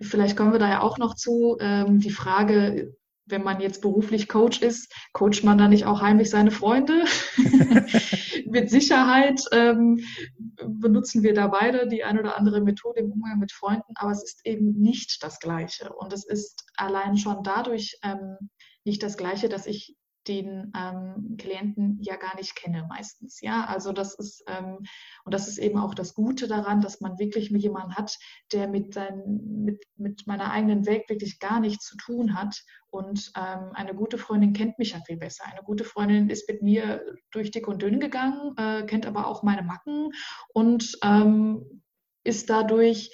vielleicht 0.00 0.36
kommen 0.36 0.52
wir 0.52 0.58
da 0.58 0.68
ja 0.68 0.80
auch 0.80 0.98
noch 0.98 1.14
zu, 1.14 1.56
ähm, 1.60 2.00
die 2.00 2.10
Frage, 2.10 2.96
wenn 3.26 3.44
man 3.44 3.60
jetzt 3.60 3.80
beruflich 3.82 4.28
Coach 4.28 4.60
ist, 4.60 4.92
coacht 5.12 5.44
man 5.44 5.58
da 5.58 5.68
nicht 5.68 5.86
auch 5.86 6.02
heimlich 6.02 6.28
seine 6.28 6.50
Freunde? 6.50 7.04
mit 8.54 8.70
Sicherheit 8.70 9.42
ähm, 9.52 10.00
benutzen 10.66 11.22
wir 11.22 11.34
da 11.34 11.48
beide 11.48 11.86
die 11.88 12.04
eine 12.04 12.20
oder 12.20 12.38
andere 12.38 12.60
Methode 12.60 13.00
im 13.00 13.12
Umgang 13.12 13.38
mit 13.38 13.52
Freunden, 13.52 13.92
aber 13.96 14.12
es 14.12 14.22
ist 14.22 14.46
eben 14.46 14.72
nicht 14.80 15.22
das 15.22 15.40
Gleiche. 15.40 15.92
Und 15.92 16.12
es 16.12 16.24
ist 16.24 16.64
allein 16.76 17.18
schon 17.18 17.42
dadurch 17.42 17.98
ähm, 18.02 18.36
nicht 18.84 19.02
das 19.02 19.16
Gleiche, 19.16 19.48
dass 19.48 19.66
ich 19.66 19.96
den 20.28 20.72
ähm, 20.76 21.36
Klienten 21.38 21.98
ja 22.00 22.16
gar 22.16 22.36
nicht 22.36 22.56
kenne 22.56 22.86
meistens. 22.88 23.40
Ja, 23.40 23.64
also 23.66 23.92
das 23.92 24.14
ist 24.14 24.44
ähm, 24.46 24.78
und 25.24 25.34
das 25.34 25.48
ist 25.48 25.58
eben 25.58 25.78
auch 25.78 25.94
das 25.94 26.14
Gute 26.14 26.48
daran, 26.48 26.80
dass 26.80 27.00
man 27.00 27.18
wirklich 27.18 27.50
mit 27.50 27.62
jemandem 27.62 27.96
hat, 27.96 28.18
der 28.52 28.68
mit 28.68 28.94
seinen, 28.94 29.64
mit, 29.64 29.84
mit 29.96 30.26
meiner 30.26 30.50
eigenen 30.50 30.86
Welt 30.86 31.08
wirklich 31.08 31.38
gar 31.38 31.60
nichts 31.60 31.86
zu 31.86 31.96
tun 31.96 32.34
hat. 32.34 32.62
Und 32.90 33.32
ähm, 33.36 33.70
eine 33.74 33.94
gute 33.94 34.18
Freundin 34.18 34.52
kennt 34.52 34.78
mich 34.78 34.92
ja 34.92 35.00
viel 35.04 35.16
besser. 35.16 35.44
Eine 35.46 35.62
gute 35.64 35.84
Freundin 35.84 36.30
ist 36.30 36.48
mit 36.48 36.62
mir 36.62 37.04
durch 37.32 37.50
dick 37.50 37.66
und 37.66 37.82
dünn 37.82 38.00
gegangen, 38.00 38.54
äh, 38.56 38.84
kennt 38.84 39.06
aber 39.06 39.26
auch 39.26 39.42
meine 39.42 39.62
Macken 39.62 40.10
und 40.52 40.98
ähm, 41.02 41.82
ist 42.22 42.48
dadurch 42.50 43.10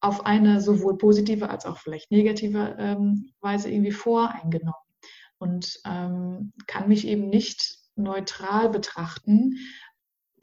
auf 0.00 0.26
eine 0.26 0.60
sowohl 0.60 0.96
positive 0.98 1.50
als 1.50 1.66
auch 1.66 1.78
vielleicht 1.78 2.10
negative 2.10 2.76
ähm, 2.78 3.32
Weise 3.40 3.70
irgendwie 3.70 3.92
voreingenommen 3.92 4.89
und 5.40 5.80
ähm, 5.86 6.52
kann 6.66 6.88
mich 6.88 7.06
eben 7.06 7.28
nicht 7.28 7.78
neutral 7.96 8.68
betrachten. 8.68 9.56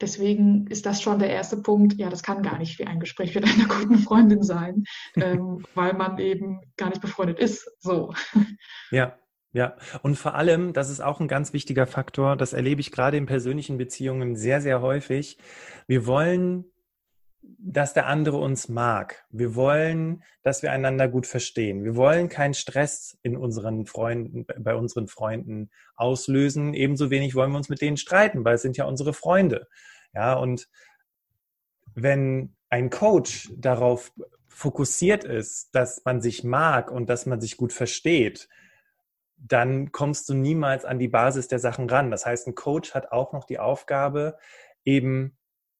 Deswegen 0.00 0.66
ist 0.68 0.86
das 0.86 1.00
schon 1.02 1.18
der 1.18 1.30
erste 1.30 1.56
Punkt. 1.56 1.94
Ja, 1.94 2.08
das 2.10 2.22
kann 2.22 2.42
gar 2.42 2.58
nicht 2.58 2.78
wie 2.78 2.86
ein 2.86 3.00
Gespräch 3.00 3.34
mit 3.34 3.44
einer 3.44 3.66
guten 3.66 3.98
Freundin 3.98 4.42
sein, 4.42 4.84
ähm, 5.16 5.64
weil 5.74 5.94
man 5.94 6.18
eben 6.18 6.60
gar 6.76 6.88
nicht 6.88 7.00
befreundet 7.00 7.38
ist. 7.38 7.70
So. 7.80 8.12
Ja, 8.90 9.16
ja, 9.52 9.76
und 10.02 10.16
vor 10.16 10.34
allem, 10.34 10.72
das 10.72 10.90
ist 10.90 11.00
auch 11.00 11.20
ein 11.20 11.28
ganz 11.28 11.52
wichtiger 11.52 11.86
Faktor, 11.86 12.36
das 12.36 12.52
erlebe 12.52 12.80
ich 12.80 12.92
gerade 12.92 13.16
in 13.16 13.26
persönlichen 13.26 13.78
Beziehungen 13.78 14.36
sehr, 14.36 14.60
sehr 14.60 14.82
häufig. 14.82 15.38
Wir 15.86 16.06
wollen 16.06 16.66
dass 17.42 17.94
der 17.94 18.06
andere 18.06 18.38
uns 18.38 18.68
mag. 18.68 19.24
Wir 19.30 19.54
wollen, 19.54 20.22
dass 20.42 20.62
wir 20.62 20.72
einander 20.72 21.08
gut 21.08 21.26
verstehen. 21.26 21.84
Wir 21.84 21.96
wollen 21.96 22.28
keinen 22.28 22.54
Stress 22.54 23.18
in 23.22 23.36
unseren 23.36 23.86
Freunden, 23.86 24.46
bei 24.58 24.74
unseren 24.74 25.08
Freunden 25.08 25.70
auslösen. 25.94 26.74
Ebenso 26.74 27.10
wenig 27.10 27.34
wollen 27.34 27.52
wir 27.52 27.58
uns 27.58 27.68
mit 27.68 27.80
denen 27.80 27.96
streiten, 27.96 28.44
weil 28.44 28.54
es 28.54 28.62
sind 28.62 28.76
ja 28.76 28.84
unsere 28.84 29.12
Freunde. 29.12 29.68
Ja, 30.14 30.34
und 30.34 30.68
wenn 31.94 32.56
ein 32.70 32.90
Coach 32.90 33.50
darauf 33.56 34.12
fokussiert 34.48 35.24
ist, 35.24 35.74
dass 35.74 36.04
man 36.04 36.20
sich 36.20 36.44
mag 36.44 36.90
und 36.90 37.08
dass 37.08 37.26
man 37.26 37.40
sich 37.40 37.56
gut 37.56 37.72
versteht, 37.72 38.48
dann 39.36 39.92
kommst 39.92 40.28
du 40.28 40.34
niemals 40.34 40.84
an 40.84 40.98
die 40.98 41.08
Basis 41.08 41.46
der 41.46 41.60
Sachen 41.60 41.88
ran. 41.88 42.10
Das 42.10 42.26
heißt, 42.26 42.48
ein 42.48 42.56
Coach 42.56 42.94
hat 42.94 43.12
auch 43.12 43.32
noch 43.32 43.44
die 43.44 43.60
Aufgabe, 43.60 44.36
eben 44.84 45.37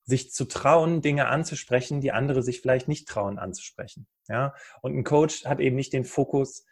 sich 0.09 0.33
zu 0.33 0.47
trauen, 0.47 1.03
Dinge 1.03 1.29
anzusprechen, 1.29 2.01
die 2.01 2.12
andere 2.12 2.42
sich 2.42 2.62
vielleicht 2.62 2.88
nicht 2.88 3.07
trauen 3.07 3.38
anzusprechen. 3.38 4.07
Ja, 4.27 4.55
und 4.81 4.97
ein 4.97 5.05
Coach 5.05 5.44
hat 5.44 5.61
eben 5.61 5.77
nicht 5.77 5.92
den 5.92 6.05
Fokus, 6.05 6.64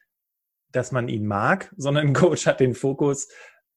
dass 0.73 0.91
man 0.91 1.09
ihn 1.09 1.27
mag, 1.27 1.73
sondern 1.77 2.09
ein 2.09 2.15
Coach 2.15 2.47
hat 2.47 2.61
den 2.61 2.75
Fokus, 2.75 3.29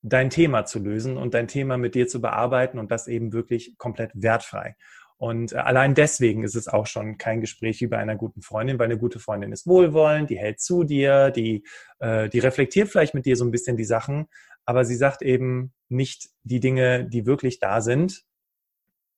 dein 0.02 0.30
Thema 0.30 0.64
zu 0.64 0.80
lösen 0.80 1.18
und 1.18 1.34
dein 1.34 1.50
Thema 1.50 1.78
mit 1.78 1.94
dir 1.94 2.08
zu 2.08 2.22
bearbeiten 2.22 2.80
und 2.80 2.90
das 2.90 3.08
eben 3.08 3.34
wirklich 3.34 3.78
komplett 3.78 4.12
wertfrei. 4.14 4.78
Und 5.18 5.52
äh, 5.52 5.58
allein 5.58 5.94
deswegen 5.94 6.46
ist 6.46 6.56
es 6.56 6.70
auch 6.70 6.88
schon 6.88 7.18
kein 7.18 7.42
Gespräch 7.42 7.82
wie 7.82 7.88
bei 7.88 7.98
einer 7.98 8.16
guten 8.16 8.42
Freundin, 8.42 8.80
weil 8.80 8.86
eine 8.86 8.98
gute 8.98 9.20
Freundin 9.20 9.52
ist 9.52 9.68
wohlwollend, 9.68 10.30
die 10.30 10.38
hält 10.38 10.62
zu 10.62 10.86
dir, 10.86 11.32
die, 11.32 11.66
äh, 12.00 12.30
die 12.30 12.40
reflektiert 12.40 12.88
vielleicht 12.88 13.14
mit 13.14 13.26
dir 13.26 13.36
so 13.36 13.44
ein 13.44 13.52
bisschen 13.52 13.76
die 13.76 13.84
Sachen, 13.84 14.30
aber 14.64 14.86
sie 14.86 14.96
sagt 14.96 15.22
eben 15.22 15.74
nicht 15.90 16.30
die 16.44 16.62
Dinge, 16.62 17.04
die 17.04 17.26
wirklich 17.26 17.60
da 17.60 17.82
sind, 17.82 18.24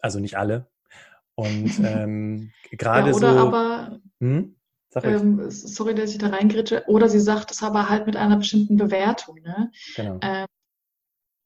also 0.01 0.19
nicht 0.19 0.37
alle. 0.37 0.67
Und 1.35 1.79
ähm, 1.83 2.51
gerade 2.71 3.11
ja, 3.11 3.15
oder 3.15 3.33
so. 3.33 3.39
Aber, 3.39 3.99
hm? 4.19 4.55
ähm, 5.03 5.49
sorry, 5.49 5.95
dass 5.95 6.11
ich 6.11 6.17
da 6.17 6.27
reingritsche. 6.27 6.83
Oder 6.87 7.09
sie 7.09 7.19
sagt 7.19 7.51
es 7.51 7.63
aber 7.63 7.89
halt 7.89 8.05
mit 8.05 8.15
einer 8.15 8.37
bestimmten 8.37 8.77
Bewertung. 8.77 9.39
Ne? 9.41 9.71
Genau. 9.95 10.19
Ähm, 10.21 10.47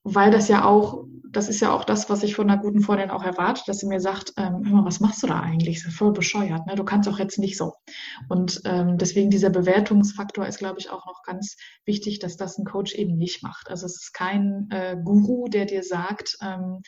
weil 0.06 0.30
das 0.30 0.48
ja 0.48 0.64
auch, 0.64 1.04
das 1.32 1.50
ist 1.50 1.60
ja 1.60 1.74
auch 1.74 1.84
das, 1.84 2.10
was 2.12 2.22
ich 2.22 2.36
von 2.36 2.50
einer 2.50 2.62
guten 2.62 2.80
Freundin 2.80 3.10
auch 3.10 3.24
erwarte, 3.24 3.64
dass 3.66 3.80
sie 3.80 3.88
mir 3.88 4.00
sagt, 4.00 4.34
ähm, 4.38 4.62
hör 4.64 4.78
mal, 4.78 4.86
was 4.86 5.00
machst 5.00 5.24
du 5.24 5.28
da 5.28 5.40
eigentlich? 5.40 5.82
Das 5.82 5.92
ist 5.92 5.98
voll 5.98 6.14
bescheuert, 6.14 6.66
ne? 6.68 6.76
Du 6.76 6.86
kannst 6.86 7.10
auch 7.10 7.18
jetzt 7.18 7.40
nicht 7.40 7.58
so. 7.58 7.74
Und 8.30 8.62
ähm, 8.66 9.00
deswegen 9.00 9.32
dieser 9.32 9.50
Bewertungsfaktor 9.50 10.46
ist, 10.46 10.60
glaube 10.60 10.80
ich, 10.80 10.92
auch 10.92 11.08
noch 11.08 11.24
ganz 11.24 11.58
wichtig, 11.86 12.20
dass 12.20 12.38
das 12.38 12.58
ein 12.58 12.66
Coach 12.66 12.94
eben 12.94 13.18
nicht 13.18 13.42
macht. 13.42 13.70
Also 13.70 13.88
es 13.88 13.96
ist 13.96 14.14
kein 14.14 14.68
äh, 14.70 14.96
Guru, 15.04 15.48
der 15.50 15.66
dir 15.66 15.84
sagt, 15.84 16.38
ähm, 16.42 16.82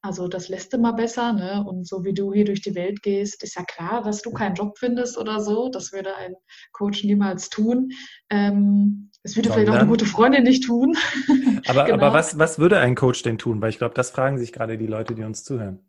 also 0.00 0.28
das 0.28 0.48
lässt 0.48 0.74
mal 0.78 0.92
besser, 0.92 1.32
ne? 1.32 1.64
Und 1.66 1.86
so 1.86 2.04
wie 2.04 2.14
du 2.14 2.32
hier 2.32 2.44
durch 2.44 2.62
die 2.62 2.76
Welt 2.76 3.02
gehst, 3.02 3.42
ist 3.42 3.56
ja 3.56 3.64
klar, 3.64 4.02
dass 4.02 4.22
du 4.22 4.30
keinen 4.30 4.54
Job 4.54 4.78
findest 4.78 5.18
oder 5.18 5.40
so. 5.40 5.68
Das 5.68 5.92
würde 5.92 6.16
ein 6.16 6.34
Coach 6.72 7.02
niemals 7.02 7.50
tun. 7.50 7.90
Ähm, 8.30 9.09
das 9.22 9.36
würde 9.36 9.48
Sondern, 9.48 9.66
vielleicht 9.66 9.76
auch 9.76 9.80
eine 9.82 9.90
gute 9.90 10.06
Freundin 10.06 10.44
nicht 10.44 10.64
tun. 10.64 10.96
Aber, 11.66 11.84
genau. 11.84 11.96
aber 11.96 12.12
was, 12.12 12.38
was 12.38 12.58
würde 12.58 12.78
ein 12.78 12.94
Coach 12.94 13.22
denn 13.22 13.38
tun? 13.38 13.60
Weil 13.60 13.70
ich 13.70 13.78
glaube, 13.78 13.94
das 13.94 14.10
fragen 14.10 14.38
sich 14.38 14.52
gerade 14.52 14.78
die 14.78 14.86
Leute, 14.86 15.14
die 15.14 15.24
uns 15.24 15.44
zuhören. 15.44 15.80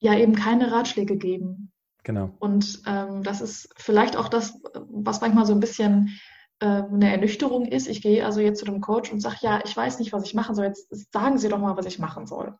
Ja, 0.00 0.16
eben 0.16 0.36
keine 0.36 0.70
Ratschläge 0.70 1.16
geben. 1.16 1.72
Genau. 2.04 2.30
Und 2.38 2.80
ähm, 2.86 3.22
das 3.22 3.40
ist 3.40 3.74
vielleicht 3.76 4.16
auch 4.16 4.28
das, 4.28 4.62
was 4.88 5.20
manchmal 5.20 5.46
so 5.46 5.52
ein 5.52 5.60
bisschen 5.60 6.18
äh, 6.60 6.66
eine 6.66 7.10
Ernüchterung 7.10 7.66
ist. 7.66 7.88
Ich 7.88 8.02
gehe 8.02 8.24
also 8.24 8.40
jetzt 8.40 8.60
zu 8.60 8.64
dem 8.64 8.80
Coach 8.80 9.12
und 9.12 9.20
sage, 9.20 9.38
ja, 9.42 9.60
ich 9.64 9.76
weiß 9.76 9.98
nicht, 9.98 10.12
was 10.12 10.24
ich 10.24 10.34
machen 10.34 10.54
soll. 10.54 10.66
Jetzt 10.66 11.12
sagen 11.12 11.38
Sie 11.38 11.48
doch 11.48 11.58
mal, 11.58 11.76
was 11.76 11.86
ich 11.86 11.98
machen 11.98 12.26
soll. 12.26 12.56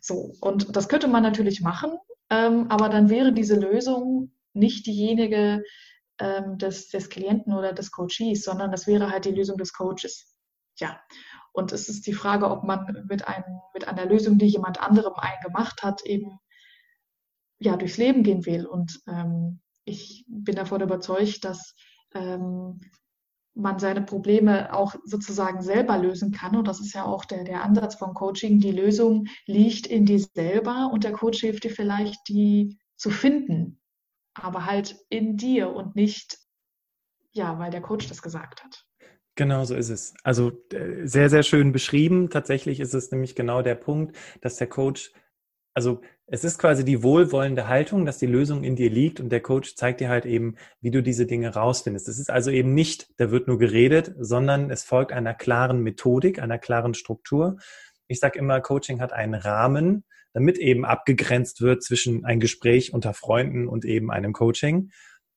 So, 0.00 0.34
und 0.40 0.76
das 0.76 0.88
könnte 0.88 1.08
man 1.08 1.22
natürlich 1.22 1.62
machen, 1.62 1.92
ähm, 2.30 2.66
aber 2.68 2.88
dann 2.88 3.08
wäre 3.08 3.32
diese 3.32 3.58
Lösung 3.58 4.32
nicht 4.52 4.86
diejenige 4.86 5.62
ähm, 6.22 6.56
des, 6.56 6.88
des 6.88 7.08
Klienten 7.08 7.52
oder 7.52 7.72
des 7.72 7.90
Coaches, 7.90 8.44
sondern 8.44 8.70
das 8.70 8.86
wäre 8.86 9.10
halt 9.10 9.24
die 9.24 9.32
Lösung 9.32 9.58
des 9.58 9.72
Coaches. 9.72 10.36
Ja, 10.78 11.00
und 11.52 11.72
es 11.72 11.88
ist 11.88 12.06
die 12.06 12.12
Frage, 12.12 12.48
ob 12.48 12.62
man 12.62 13.04
mit, 13.08 13.26
einem, 13.26 13.44
mit 13.74 13.88
einer 13.88 14.06
Lösung, 14.06 14.38
die 14.38 14.46
jemand 14.46 14.80
anderem 14.80 15.14
eingemacht 15.16 15.82
hat, 15.82 16.02
eben 16.02 16.38
ja, 17.58 17.76
durchs 17.76 17.98
Leben 17.98 18.22
gehen 18.22 18.46
will. 18.46 18.66
Und 18.66 19.00
ähm, 19.08 19.60
ich 19.84 20.24
bin 20.28 20.54
davon 20.54 20.80
überzeugt, 20.80 21.44
dass 21.44 21.74
ähm, 22.14 22.80
man 23.54 23.80
seine 23.80 24.02
Probleme 24.02 24.72
auch 24.72 24.94
sozusagen 25.04 25.60
selber 25.60 25.98
lösen 25.98 26.30
kann. 26.30 26.56
Und 26.56 26.68
das 26.68 26.80
ist 26.80 26.94
ja 26.94 27.04
auch 27.04 27.24
der, 27.24 27.42
der 27.44 27.64
Ansatz 27.64 27.96
von 27.96 28.14
Coaching. 28.14 28.60
Die 28.60 28.72
Lösung 28.72 29.26
liegt 29.46 29.88
in 29.88 30.06
dir 30.06 30.20
selber 30.20 30.90
und 30.92 31.02
der 31.02 31.12
Coach 31.12 31.40
hilft 31.40 31.64
dir 31.64 31.70
vielleicht, 31.70 32.28
die 32.28 32.78
zu 32.96 33.10
finden, 33.10 33.81
aber 34.34 34.66
halt 34.66 34.96
in 35.08 35.36
dir 35.36 35.70
und 35.70 35.96
nicht 35.96 36.38
ja, 37.32 37.58
weil 37.58 37.70
der 37.70 37.80
Coach 37.80 38.08
das 38.08 38.22
gesagt 38.22 38.62
hat. 38.62 38.84
Genau 39.34 39.64
so 39.64 39.74
ist 39.74 39.88
es. 39.88 40.14
Also 40.22 40.52
äh, 40.72 41.06
sehr, 41.06 41.30
sehr 41.30 41.42
schön 41.42 41.72
beschrieben. 41.72 42.28
Tatsächlich 42.28 42.80
ist 42.80 42.94
es 42.94 43.10
nämlich 43.10 43.34
genau 43.34 43.62
der 43.62 43.74
Punkt, 43.74 44.16
dass 44.42 44.56
der 44.56 44.66
Coach, 44.66 45.12
also 45.74 46.02
es 46.26 46.44
ist 46.44 46.58
quasi 46.58 46.84
die 46.84 47.02
wohlwollende 47.02 47.66
Haltung, 47.66 48.04
dass 48.04 48.18
die 48.18 48.26
Lösung 48.26 48.62
in 48.62 48.76
dir 48.76 48.90
liegt 48.90 49.20
und 49.20 49.30
der 49.30 49.40
Coach 49.40 49.74
zeigt 49.74 50.00
dir 50.00 50.10
halt 50.10 50.26
eben, 50.26 50.56
wie 50.80 50.90
du 50.90 51.02
diese 51.02 51.26
Dinge 51.26 51.54
rausfindest. 51.54 52.08
Es 52.08 52.18
ist 52.18 52.30
also 52.30 52.50
eben 52.50 52.74
nicht, 52.74 53.08
da 53.18 53.30
wird 53.30 53.48
nur 53.48 53.58
geredet, 53.58 54.14
sondern 54.18 54.70
es 54.70 54.84
folgt 54.84 55.12
einer 55.12 55.34
klaren 55.34 55.80
Methodik, 55.82 56.38
einer 56.38 56.58
klaren 56.58 56.92
Struktur. 56.92 57.56
Ich 58.08 58.20
sage 58.20 58.38
immer, 58.38 58.60
Coaching 58.60 59.00
hat 59.00 59.14
einen 59.14 59.34
Rahmen, 59.34 60.04
damit 60.32 60.58
eben 60.58 60.84
abgegrenzt 60.84 61.60
wird 61.60 61.82
zwischen 61.82 62.24
ein 62.24 62.40
Gespräch 62.40 62.92
unter 62.92 63.14
Freunden 63.14 63.68
und 63.68 63.84
eben 63.84 64.10
einem 64.10 64.32
Coaching 64.32 64.90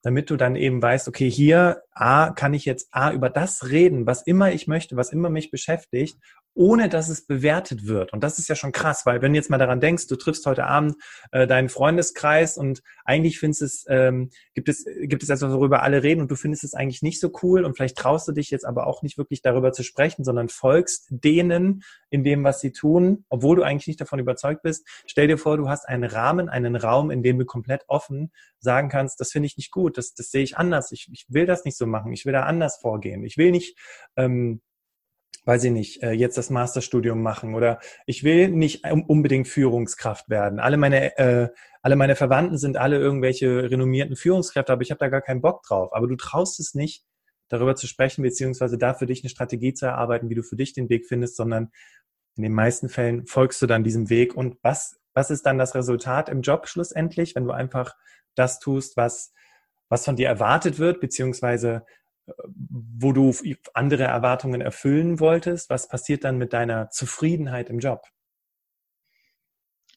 damit 0.06 0.30
du 0.30 0.36
dann 0.36 0.54
eben 0.54 0.80
weißt, 0.80 1.08
okay, 1.08 1.28
hier 1.28 1.82
A, 1.90 2.30
kann 2.30 2.54
ich 2.54 2.64
jetzt 2.64 2.90
A 2.92 3.10
über 3.10 3.28
das 3.28 3.70
reden, 3.70 4.06
was 4.06 4.22
immer 4.24 4.52
ich 4.52 4.68
möchte, 4.68 4.96
was 4.96 5.10
immer 5.10 5.30
mich 5.30 5.50
beschäftigt 5.50 6.16
ohne 6.56 6.88
dass 6.88 7.10
es 7.10 7.26
bewertet 7.26 7.86
wird. 7.86 8.14
Und 8.14 8.24
das 8.24 8.38
ist 8.38 8.48
ja 8.48 8.54
schon 8.54 8.72
krass, 8.72 9.04
weil 9.04 9.20
wenn 9.20 9.32
du 9.32 9.36
jetzt 9.36 9.50
mal 9.50 9.58
daran 9.58 9.78
denkst, 9.78 10.06
du 10.06 10.16
triffst 10.16 10.46
heute 10.46 10.64
Abend 10.64 10.96
äh, 11.30 11.46
deinen 11.46 11.68
Freundeskreis 11.68 12.56
und 12.56 12.82
eigentlich 13.04 13.38
findest 13.38 13.60
es, 13.62 13.84
ähm, 13.88 14.30
gibt 14.54 14.70
es, 14.70 14.86
gibt 15.02 15.22
es 15.22 15.28
etwas, 15.28 15.52
worüber 15.52 15.82
alle 15.82 16.02
reden 16.02 16.22
und 16.22 16.30
du 16.30 16.34
findest 16.34 16.64
es 16.64 16.72
eigentlich 16.72 17.02
nicht 17.02 17.20
so 17.20 17.30
cool 17.42 17.64
und 17.64 17.76
vielleicht 17.76 17.98
traust 17.98 18.26
du 18.26 18.32
dich 18.32 18.50
jetzt 18.50 18.64
aber 18.64 18.86
auch 18.86 19.02
nicht 19.02 19.18
wirklich 19.18 19.42
darüber 19.42 19.72
zu 19.72 19.82
sprechen, 19.82 20.24
sondern 20.24 20.48
folgst 20.48 21.06
denen 21.10 21.82
in 22.08 22.24
dem, 22.24 22.42
was 22.42 22.60
sie 22.60 22.72
tun, 22.72 23.26
obwohl 23.28 23.56
du 23.56 23.62
eigentlich 23.62 23.88
nicht 23.88 24.00
davon 24.00 24.18
überzeugt 24.18 24.62
bist. 24.62 24.88
Stell 25.06 25.28
dir 25.28 25.36
vor, 25.36 25.58
du 25.58 25.68
hast 25.68 25.86
einen 25.86 26.04
Rahmen, 26.04 26.48
einen 26.48 26.74
Raum, 26.74 27.10
in 27.10 27.22
dem 27.22 27.38
du 27.38 27.44
komplett 27.44 27.84
offen 27.86 28.32
sagen 28.60 28.88
kannst, 28.88 29.20
das 29.20 29.30
finde 29.30 29.46
ich 29.46 29.58
nicht 29.58 29.70
gut, 29.70 29.98
das, 29.98 30.14
das 30.14 30.30
sehe 30.30 30.42
ich 30.42 30.56
anders, 30.56 30.90
ich, 30.90 31.10
ich 31.12 31.26
will 31.28 31.44
das 31.44 31.66
nicht 31.66 31.76
so 31.76 31.86
machen, 31.86 32.12
ich 32.12 32.24
will 32.24 32.32
da 32.32 32.44
anders 32.44 32.78
vorgehen, 32.78 33.24
ich 33.24 33.36
will 33.36 33.50
nicht 33.50 33.76
ähm, 34.16 34.62
weiß 35.44 35.64
ich 35.64 35.72
nicht, 35.72 36.02
äh, 36.02 36.12
jetzt 36.12 36.38
das 36.38 36.50
Masterstudium 36.50 37.22
machen 37.22 37.54
oder 37.54 37.78
ich 38.06 38.24
will 38.24 38.48
nicht 38.48 38.84
unbedingt 38.86 39.48
Führungskraft 39.48 40.28
werden. 40.28 40.60
Alle 40.60 40.76
meine, 40.76 41.16
äh, 41.18 41.48
alle 41.82 41.96
meine 41.96 42.16
Verwandten 42.16 42.58
sind 42.58 42.76
alle 42.76 42.98
irgendwelche 42.98 43.70
renommierten 43.70 44.16
Führungskräfte, 44.16 44.72
aber 44.72 44.82
ich 44.82 44.90
habe 44.90 44.98
da 44.98 45.08
gar 45.08 45.22
keinen 45.22 45.40
Bock 45.40 45.62
drauf. 45.62 45.90
Aber 45.92 46.06
du 46.06 46.16
traust 46.16 46.60
es 46.60 46.74
nicht, 46.74 47.04
darüber 47.48 47.76
zu 47.76 47.86
sprechen, 47.86 48.22
beziehungsweise 48.22 48.78
da 48.78 48.94
für 48.94 49.06
dich 49.06 49.22
eine 49.22 49.30
Strategie 49.30 49.74
zu 49.74 49.86
erarbeiten, 49.86 50.28
wie 50.28 50.34
du 50.34 50.42
für 50.42 50.56
dich 50.56 50.72
den 50.72 50.88
Weg 50.88 51.06
findest, 51.06 51.36
sondern 51.36 51.70
in 52.36 52.42
den 52.42 52.52
meisten 52.52 52.88
Fällen 52.88 53.26
folgst 53.26 53.62
du 53.62 53.66
dann 53.66 53.84
diesem 53.84 54.10
Weg. 54.10 54.34
Und 54.34 54.56
was, 54.62 54.98
was 55.14 55.30
ist 55.30 55.46
dann 55.46 55.58
das 55.58 55.74
Resultat 55.74 56.28
im 56.28 56.42
Job 56.42 56.68
schlussendlich, 56.68 57.34
wenn 57.34 57.44
du 57.44 57.52
einfach 57.52 57.94
das 58.34 58.58
tust, 58.58 58.96
was, 58.96 59.32
was 59.88 60.04
von 60.04 60.16
dir 60.16 60.28
erwartet 60.28 60.78
wird, 60.78 61.00
beziehungsweise 61.00 61.84
wo 62.46 63.12
du 63.12 63.32
andere 63.74 64.04
Erwartungen 64.04 64.60
erfüllen 64.60 65.20
wolltest? 65.20 65.70
Was 65.70 65.88
passiert 65.88 66.24
dann 66.24 66.38
mit 66.38 66.52
deiner 66.52 66.90
Zufriedenheit 66.90 67.70
im 67.70 67.78
Job? 67.78 68.02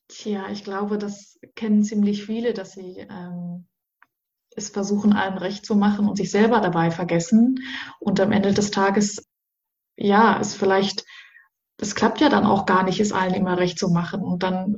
Tja, 0.07 0.49
ich 0.51 0.63
glaube, 0.63 0.97
das 0.97 1.39
kennen 1.55 1.83
ziemlich 1.83 2.25
viele, 2.25 2.53
dass 2.53 2.73
sie 2.73 3.07
ähm, 3.09 3.67
es 4.55 4.69
versuchen, 4.69 5.13
allen 5.13 5.37
recht 5.37 5.65
zu 5.65 5.75
machen 5.75 6.07
und 6.07 6.17
sich 6.17 6.31
selber 6.31 6.61
dabei 6.61 6.91
vergessen. 6.91 7.59
Und 7.99 8.19
am 8.19 8.31
Ende 8.31 8.53
des 8.53 8.71
Tages, 8.71 9.27
ja, 9.95 10.37
ist 10.37 10.55
vielleicht, 10.55 11.05
das 11.77 11.95
klappt 11.95 12.21
ja 12.21 12.29
dann 12.29 12.45
auch 12.45 12.65
gar 12.65 12.83
nicht, 12.83 12.99
es 12.99 13.11
allen 13.11 13.35
immer 13.35 13.57
recht 13.57 13.77
zu 13.77 13.89
machen. 13.89 14.21
Und 14.21 14.43
dann 14.43 14.75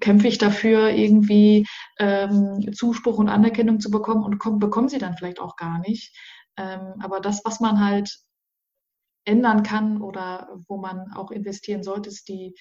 kämpfe 0.00 0.28
ich 0.28 0.38
dafür, 0.38 0.90
irgendwie 0.90 1.66
ähm, 1.98 2.72
Zuspruch 2.74 3.18
und 3.18 3.28
Anerkennung 3.28 3.80
zu 3.80 3.90
bekommen 3.90 4.24
und 4.24 4.38
komm, 4.38 4.58
bekommen 4.58 4.88
sie 4.88 4.98
dann 4.98 5.16
vielleicht 5.16 5.40
auch 5.40 5.56
gar 5.56 5.78
nicht. 5.78 6.16
Ähm, 6.56 6.94
aber 7.00 7.20
das, 7.20 7.42
was 7.44 7.60
man 7.60 7.84
halt 7.84 8.18
ändern 9.24 9.62
kann 9.62 10.02
oder 10.02 10.48
wo 10.68 10.76
man 10.76 11.12
auch 11.12 11.30
investieren 11.30 11.82
sollte, 11.82 12.10
ist 12.10 12.28
die, 12.28 12.54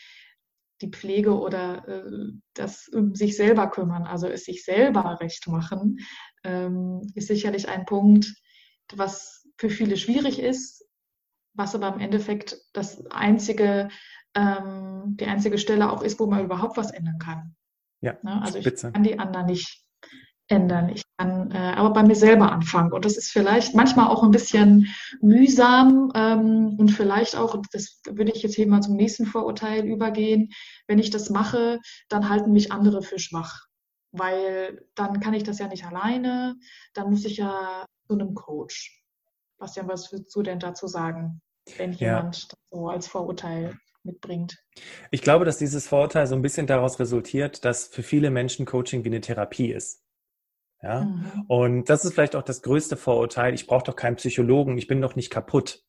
die 0.81 0.89
Pflege 0.89 1.37
oder 1.37 1.87
äh, 1.87 2.31
das 2.53 2.87
um 2.89 3.15
sich 3.15 3.35
selber 3.35 3.69
kümmern, 3.69 4.03
also 4.03 4.27
es 4.27 4.45
sich 4.45 4.63
selber 4.63 5.19
recht 5.19 5.47
machen, 5.47 5.99
ähm, 6.43 7.01
ist 7.15 7.27
sicherlich 7.27 7.67
ein 7.67 7.85
Punkt, 7.85 8.33
was 8.93 9.47
für 9.57 9.69
viele 9.69 9.97
schwierig 9.97 10.39
ist, 10.39 10.85
was 11.53 11.75
aber 11.75 11.93
im 11.93 11.99
Endeffekt 11.99 12.57
das 12.73 13.05
einzige, 13.07 13.89
ähm, 14.35 15.15
die 15.19 15.25
einzige 15.25 15.57
Stelle 15.57 15.91
auch 15.91 16.01
ist, 16.01 16.19
wo 16.19 16.25
man 16.25 16.43
überhaupt 16.43 16.77
was 16.77 16.91
ändern 16.91 17.19
kann. 17.19 17.55
Ja, 18.01 18.17
ne? 18.23 18.41
Also 18.41 18.57
ich 18.57 18.65
spitze. 18.65 18.91
kann 18.91 19.03
die 19.03 19.19
anderen 19.19 19.45
nicht 19.45 19.82
ändern. 20.53 20.89
Ich 20.89 21.03
kann 21.17 21.51
äh, 21.51 21.57
aber 21.57 21.91
bei 21.91 22.03
mir 22.03 22.15
selber 22.15 22.51
anfangen. 22.51 22.93
Und 22.93 23.05
das 23.05 23.17
ist 23.17 23.31
vielleicht 23.31 23.75
manchmal 23.75 24.07
auch 24.07 24.23
ein 24.23 24.31
bisschen 24.31 24.87
mühsam 25.21 26.11
ähm, 26.15 26.75
und 26.77 26.89
vielleicht 26.89 27.35
auch, 27.35 27.61
das 27.71 28.01
würde 28.09 28.31
ich 28.31 28.43
jetzt 28.43 28.55
hier 28.55 28.67
mal 28.67 28.81
zum 28.81 28.95
nächsten 28.95 29.25
Vorurteil 29.25 29.85
übergehen, 29.85 30.51
wenn 30.87 30.99
ich 30.99 31.09
das 31.09 31.29
mache, 31.29 31.79
dann 32.09 32.29
halten 32.29 32.51
mich 32.51 32.71
andere 32.71 33.01
für 33.01 33.19
schwach. 33.19 33.65
Weil 34.11 34.85
dann 34.95 35.19
kann 35.19 35.33
ich 35.33 35.43
das 35.43 35.59
ja 35.59 35.67
nicht 35.67 35.85
alleine, 35.85 36.55
dann 36.93 37.09
muss 37.09 37.25
ich 37.25 37.37
ja 37.37 37.85
zu 38.07 38.13
einem 38.13 38.35
Coach. 38.35 39.03
Bastian, 39.57 39.87
was 39.87 40.11
würdest 40.11 40.35
du 40.35 40.43
denn 40.43 40.59
dazu 40.59 40.87
sagen, 40.87 41.41
wenn 41.77 41.93
ja. 41.93 42.17
jemand 42.17 42.51
das 42.51 42.59
so 42.69 42.89
als 42.89 43.07
Vorurteil 43.07 43.77
mitbringt. 44.03 44.57
Ich 45.11 45.21
glaube, 45.21 45.45
dass 45.45 45.57
dieses 45.57 45.87
Vorurteil 45.87 46.27
so 46.27 46.35
ein 46.35 46.41
bisschen 46.41 46.67
daraus 46.67 46.99
resultiert, 46.99 47.63
dass 47.65 47.87
für 47.87 48.03
viele 48.03 48.29
Menschen 48.29 48.65
Coaching 48.65 49.03
wie 49.03 49.09
eine 49.09 49.21
Therapie 49.21 49.71
ist. 49.71 50.02
Ja? 50.83 51.05
Mhm. 51.05 51.45
Und 51.47 51.89
das 51.89 52.05
ist 52.05 52.13
vielleicht 52.13 52.35
auch 52.35 52.43
das 52.43 52.61
größte 52.61 52.97
Vorurteil. 52.97 53.53
Ich 53.53 53.65
brauche 53.65 53.85
doch 53.85 53.95
keinen 53.95 54.17
Psychologen, 54.17 54.77
ich 54.77 54.87
bin 54.87 55.01
doch 55.01 55.15
nicht 55.15 55.29
kaputt. 55.29 55.83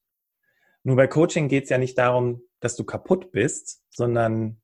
Nur 0.85 0.97
bei 0.97 1.07
Coaching 1.07 1.49
geht 1.49 1.65
es 1.65 1.71
ja 1.71 1.79
nicht 1.79 1.99
darum, 1.99 2.43
dass 2.61 2.77
du 2.77 2.85
kaputt 2.85 3.33
bist, 3.33 3.83
sondern 3.91 4.61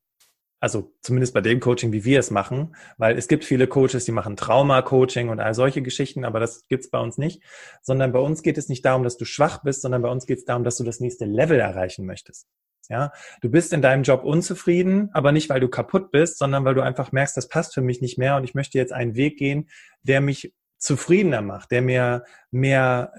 also 0.61 0.93
zumindest 1.01 1.33
bei 1.33 1.41
dem 1.41 1.59
Coaching, 1.59 1.91
wie 1.91 2.05
wir 2.05 2.19
es 2.19 2.29
machen, 2.29 2.75
weil 2.97 3.17
es 3.17 3.27
gibt 3.27 3.43
viele 3.43 3.65
Coaches, 3.65 4.05
die 4.05 4.11
machen 4.11 4.37
Trauma-Coaching 4.37 5.29
und 5.29 5.39
all 5.39 5.55
solche 5.55 5.81
Geschichten, 5.81 6.23
aber 6.23 6.39
das 6.39 6.67
gibt's 6.67 6.91
bei 6.91 6.99
uns 6.99 7.17
nicht, 7.17 7.41
sondern 7.81 8.11
bei 8.11 8.19
uns 8.19 8.43
geht 8.43 8.59
es 8.59 8.69
nicht 8.69 8.85
darum, 8.85 9.03
dass 9.03 9.17
du 9.17 9.25
schwach 9.25 9.63
bist, 9.63 9.81
sondern 9.81 10.03
bei 10.03 10.09
uns 10.09 10.27
geht 10.27 10.37
es 10.37 10.45
darum, 10.45 10.63
dass 10.63 10.77
du 10.77 10.83
das 10.83 10.99
nächste 10.99 11.25
Level 11.25 11.59
erreichen 11.59 12.05
möchtest. 12.05 12.47
Ja, 12.91 13.13
du 13.39 13.49
bist 13.49 13.71
in 13.71 13.81
deinem 13.81 14.03
Job 14.03 14.25
unzufrieden, 14.25 15.09
aber 15.13 15.31
nicht, 15.31 15.49
weil 15.49 15.61
du 15.61 15.69
kaputt 15.69 16.11
bist, 16.11 16.37
sondern 16.37 16.65
weil 16.65 16.75
du 16.75 16.81
einfach 16.81 17.13
merkst, 17.13 17.37
das 17.37 17.47
passt 17.47 17.73
für 17.73 17.81
mich 17.81 18.01
nicht 18.01 18.17
mehr 18.17 18.35
und 18.35 18.43
ich 18.43 18.53
möchte 18.53 18.77
jetzt 18.77 18.91
einen 18.91 19.15
Weg 19.15 19.37
gehen, 19.37 19.69
der 20.03 20.19
mich 20.19 20.53
zufriedener 20.77 21.41
macht, 21.41 21.71
der 21.71 21.81
mir 21.81 22.25
mehr 22.51 23.13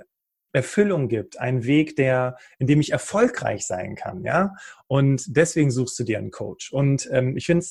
Erfüllung 0.53 1.09
gibt, 1.09 1.41
einen 1.41 1.65
Weg, 1.65 1.97
der, 1.97 2.37
in 2.59 2.67
dem 2.67 2.81
ich 2.81 2.93
erfolgreich 2.93 3.67
sein 3.67 3.95
kann, 3.95 4.25
ja. 4.25 4.53
Und 4.89 5.25
deswegen 5.29 5.71
suchst 5.71 5.99
du 5.99 6.05
dir 6.05 6.19
einen 6.19 6.31
Coach. 6.31 6.71
Und 6.71 7.09
ähm, 7.11 7.35
ich 7.39 7.47
finde, 7.47 7.65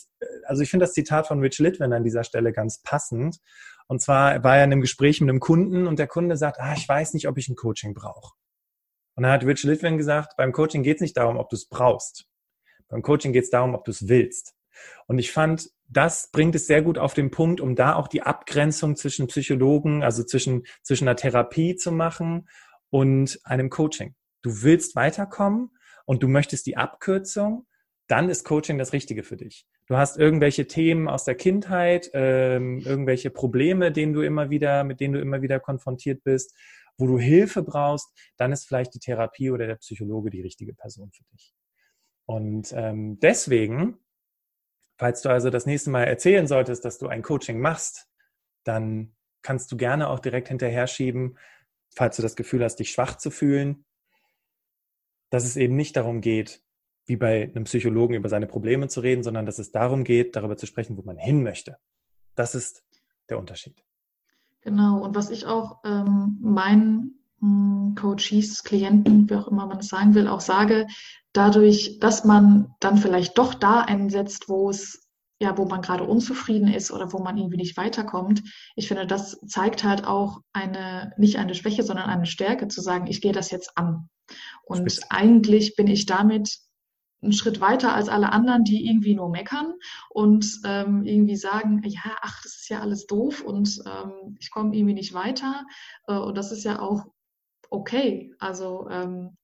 also 0.46 0.64
ich 0.64 0.72
finde 0.72 0.86
das 0.86 0.94
Zitat 0.94 1.28
von 1.28 1.40
Rich 1.40 1.60
Litwin 1.60 1.94
an 1.94 2.04
dieser 2.04 2.24
Stelle 2.24 2.52
ganz 2.52 2.82
passend. 2.82 3.38
Und 3.88 4.02
zwar 4.02 4.44
war 4.44 4.58
er 4.58 4.64
in 4.64 4.72
einem 4.72 4.82
Gespräch 4.82 5.22
mit 5.22 5.30
einem 5.30 5.40
Kunden 5.40 5.86
und 5.86 6.00
der 6.00 6.08
Kunde 6.08 6.36
sagt, 6.36 6.60
ah, 6.60 6.74
ich 6.76 6.90
weiß 6.90 7.14
nicht, 7.14 7.28
ob 7.28 7.38
ich 7.38 7.48
ein 7.50 7.56
Coaching 7.56 7.94
brauche. 7.94 8.34
Und 9.22 9.26
dann 9.26 9.34
hat 9.34 9.46
Rich 9.46 9.62
Litwin 9.66 10.00
gesagt, 10.00 10.36
beim 10.36 10.52
Coaching 10.52 10.82
geht 10.82 10.96
es 10.96 11.02
nicht 11.02 11.16
darum, 11.16 11.38
ob 11.38 11.48
du 11.48 11.56
es 11.56 11.70
brauchst. 11.70 12.26
Beim 12.88 13.04
Coaching 13.04 13.34
geht 13.34 13.44
es 13.44 13.52
darum, 13.52 13.76
ob 13.76 13.86
du 13.86 13.92
es 13.92 14.08
willst. 14.08 14.56
Und 15.06 15.20
ich 15.20 15.32
fand, 15.32 15.70
das 15.88 16.32
bringt 16.32 16.56
es 16.56 16.66
sehr 16.66 16.82
gut 16.82 16.98
auf 16.98 17.14
den 17.14 17.30
Punkt, 17.30 17.62
um 17.62 17.76
da 17.76 17.94
auch 17.94 18.08
die 18.08 18.24
Abgrenzung 18.24 18.96
zwischen 18.96 19.28
Psychologen, 19.28 20.02
also 20.02 20.24
zwischen, 20.24 20.64
zwischen 20.82 21.08
einer 21.08 21.18
Therapie 21.18 21.76
zu 21.76 21.92
machen 21.92 22.50
und 22.90 23.40
einem 23.44 23.70
Coaching. 23.70 24.16
Du 24.42 24.64
willst 24.64 24.96
weiterkommen 24.96 25.70
und 26.06 26.24
du 26.24 26.28
möchtest 26.28 26.66
die 26.66 26.78
Abkürzung, 26.78 27.68
dann 28.08 28.28
ist 28.28 28.44
Coaching 28.44 28.80
das 28.80 28.92
Richtige 28.92 29.22
für 29.22 29.38
dich. 29.38 29.68
Du 29.86 29.98
hast 29.98 30.18
irgendwelche 30.18 30.66
Themen 30.66 31.08
aus 31.08 31.26
der 31.26 31.36
Kindheit, 31.36 32.10
ähm, 32.16 32.80
irgendwelche 32.80 33.30
Probleme, 33.30 33.92
denen 33.92 34.14
du 34.14 34.22
immer 34.22 34.50
wieder, 34.50 34.84
mit 34.84 35.00
denen 35.00 35.14
du 35.14 35.22
immer 35.22 35.44
wieder 35.44 35.60
konfrontiert 35.60 36.24
bist 36.24 36.56
wo 37.02 37.08
du 37.08 37.20
Hilfe 37.20 37.64
brauchst, 37.64 38.08
dann 38.38 38.52
ist 38.52 38.68
vielleicht 38.68 38.94
die 38.94 39.00
Therapie 39.00 39.52
oder 39.52 39.68
der 39.68 39.76
Psychologe 39.76 40.30
die 40.30 40.42
richtige 40.42 40.74
Person 40.74 41.12
für 41.12 41.24
dich. 41.26 41.54
Und 42.26 42.72
ähm, 42.74 43.20
deswegen, 43.20 43.98
falls 44.98 45.22
du 45.22 45.30
also 45.30 45.50
das 45.50 45.66
nächste 45.66 45.90
Mal 45.90 46.04
erzählen 46.04 46.48
solltest, 46.48 46.86
dass 46.86 46.98
du 46.98 47.08
ein 47.08 47.24
Coaching 47.24 47.60
machst, 47.60 48.08
dann 48.64 49.16
kannst 49.42 49.72
du 49.72 49.78
gerne 49.78 50.08
auch 50.08 50.20
direkt 50.20 50.48
hinterher 50.48 50.88
schieben, 50.88 51.38
falls 51.94 52.16
du 52.16 52.22
das 52.22 52.36
Gefühl 52.36 52.64
hast, 52.64 52.78
dich 52.78 52.92
schwach 52.92 53.18
zu 53.18 53.32
fühlen, 53.32 53.86
dass 55.30 55.44
es 55.44 55.58
eben 55.58 55.76
nicht 55.76 55.98
darum 55.98 56.22
geht, 56.22 56.64
wie 57.06 57.16
bei 57.16 57.44
einem 57.44 57.64
Psychologen 57.64 58.14
über 58.14 58.30
seine 58.30 58.48
Probleme 58.48 58.88
zu 58.88 59.02
reden, 59.02 59.24
sondern 59.24 59.46
dass 59.46 59.60
es 59.60 59.72
darum 59.72 60.04
geht, 60.04 60.36
darüber 60.36 60.56
zu 60.56 60.68
sprechen, 60.68 60.98
wo 60.98 61.02
man 61.02 61.18
hin 61.18 61.42
möchte. 61.44 61.78
Das 62.36 62.54
ist 62.56 62.86
der 63.30 63.40
Unterschied. 63.40 63.84
Genau, 64.62 65.04
und 65.04 65.16
was 65.16 65.30
ich 65.30 65.46
auch 65.46 65.80
ähm, 65.84 66.38
meinen 66.42 67.20
hm, 67.40 67.96
Coaches, 68.00 68.64
Klienten, 68.64 69.30
wie 69.30 69.36
auch 69.36 69.48
immer 69.48 69.66
man 69.66 69.80
es 69.80 69.88
sagen 69.88 70.14
will, 70.14 70.28
auch 70.28 70.42
sage, 70.42 70.88
dadurch, 71.34 71.98
dass 72.00 72.26
man 72.26 72.74
dann 72.80 72.98
vielleicht 72.98 73.38
doch 73.38 73.54
da 73.54 73.82
einsetzt, 73.82 74.50
wo 74.50 74.70
es 74.70 75.02
ja, 75.42 75.58
wo 75.58 75.66
man 75.66 75.82
gerade 75.82 76.04
unzufrieden 76.04 76.68
ist 76.68 76.92
oder 76.92 77.12
wo 77.14 77.18
man 77.18 77.36
irgendwie 77.36 77.58
nicht 77.58 77.76
weiterkommt. 77.76 78.44
Ich 78.76 78.88
finde, 78.88 79.08
das 79.08 79.40
zeigt 79.48 79.84
halt 79.84 80.06
auch 80.06 80.42
eine, 80.54 81.14
nicht 81.18 81.38
eine 81.38 81.56
Schwäche, 81.56 81.82
sondern 81.82 82.12
eine 82.12 82.28
Stärke 82.28 82.68
zu 82.68 82.80
sagen, 82.80 83.08
ich 83.08 83.22
gehe 83.22 83.32
das 83.32 83.50
jetzt 83.50 83.76
an. 83.76 84.08
Und 84.64 84.92
Spitze. 84.92 85.08
eigentlich 85.10 85.76
bin 85.76 85.88
ich 85.88 86.06
damit 86.06 86.60
einen 87.22 87.34
Schritt 87.34 87.62
weiter 87.62 87.94
als 87.94 88.10
alle 88.10 88.32
anderen, 88.32 88.64
die 88.64 88.88
irgendwie 88.88 89.16
nur 89.16 89.30
meckern 89.30 89.74
und 90.10 90.60
ähm, 90.66 91.04
irgendwie 91.04 91.36
sagen, 91.36 91.82
ja, 91.86 92.18
ach, 92.22 92.42
das 92.44 92.56
ist 92.56 92.70
ja 92.70 92.80
alles 92.80 93.06
doof 93.06 93.44
und 93.44 93.82
ähm, 93.86 94.38
ich 94.40 94.50
komme 94.52 94.76
irgendwie 94.76 94.96
nicht 94.96 95.14
weiter. 95.14 95.66
Äh, 96.08 96.18
und 96.18 96.36
das 96.36 96.52
ist 96.52 96.64
ja 96.64 96.80
auch 96.80 97.06
okay. 97.70 98.34
Also 98.40 98.90
ähm, 98.90 99.38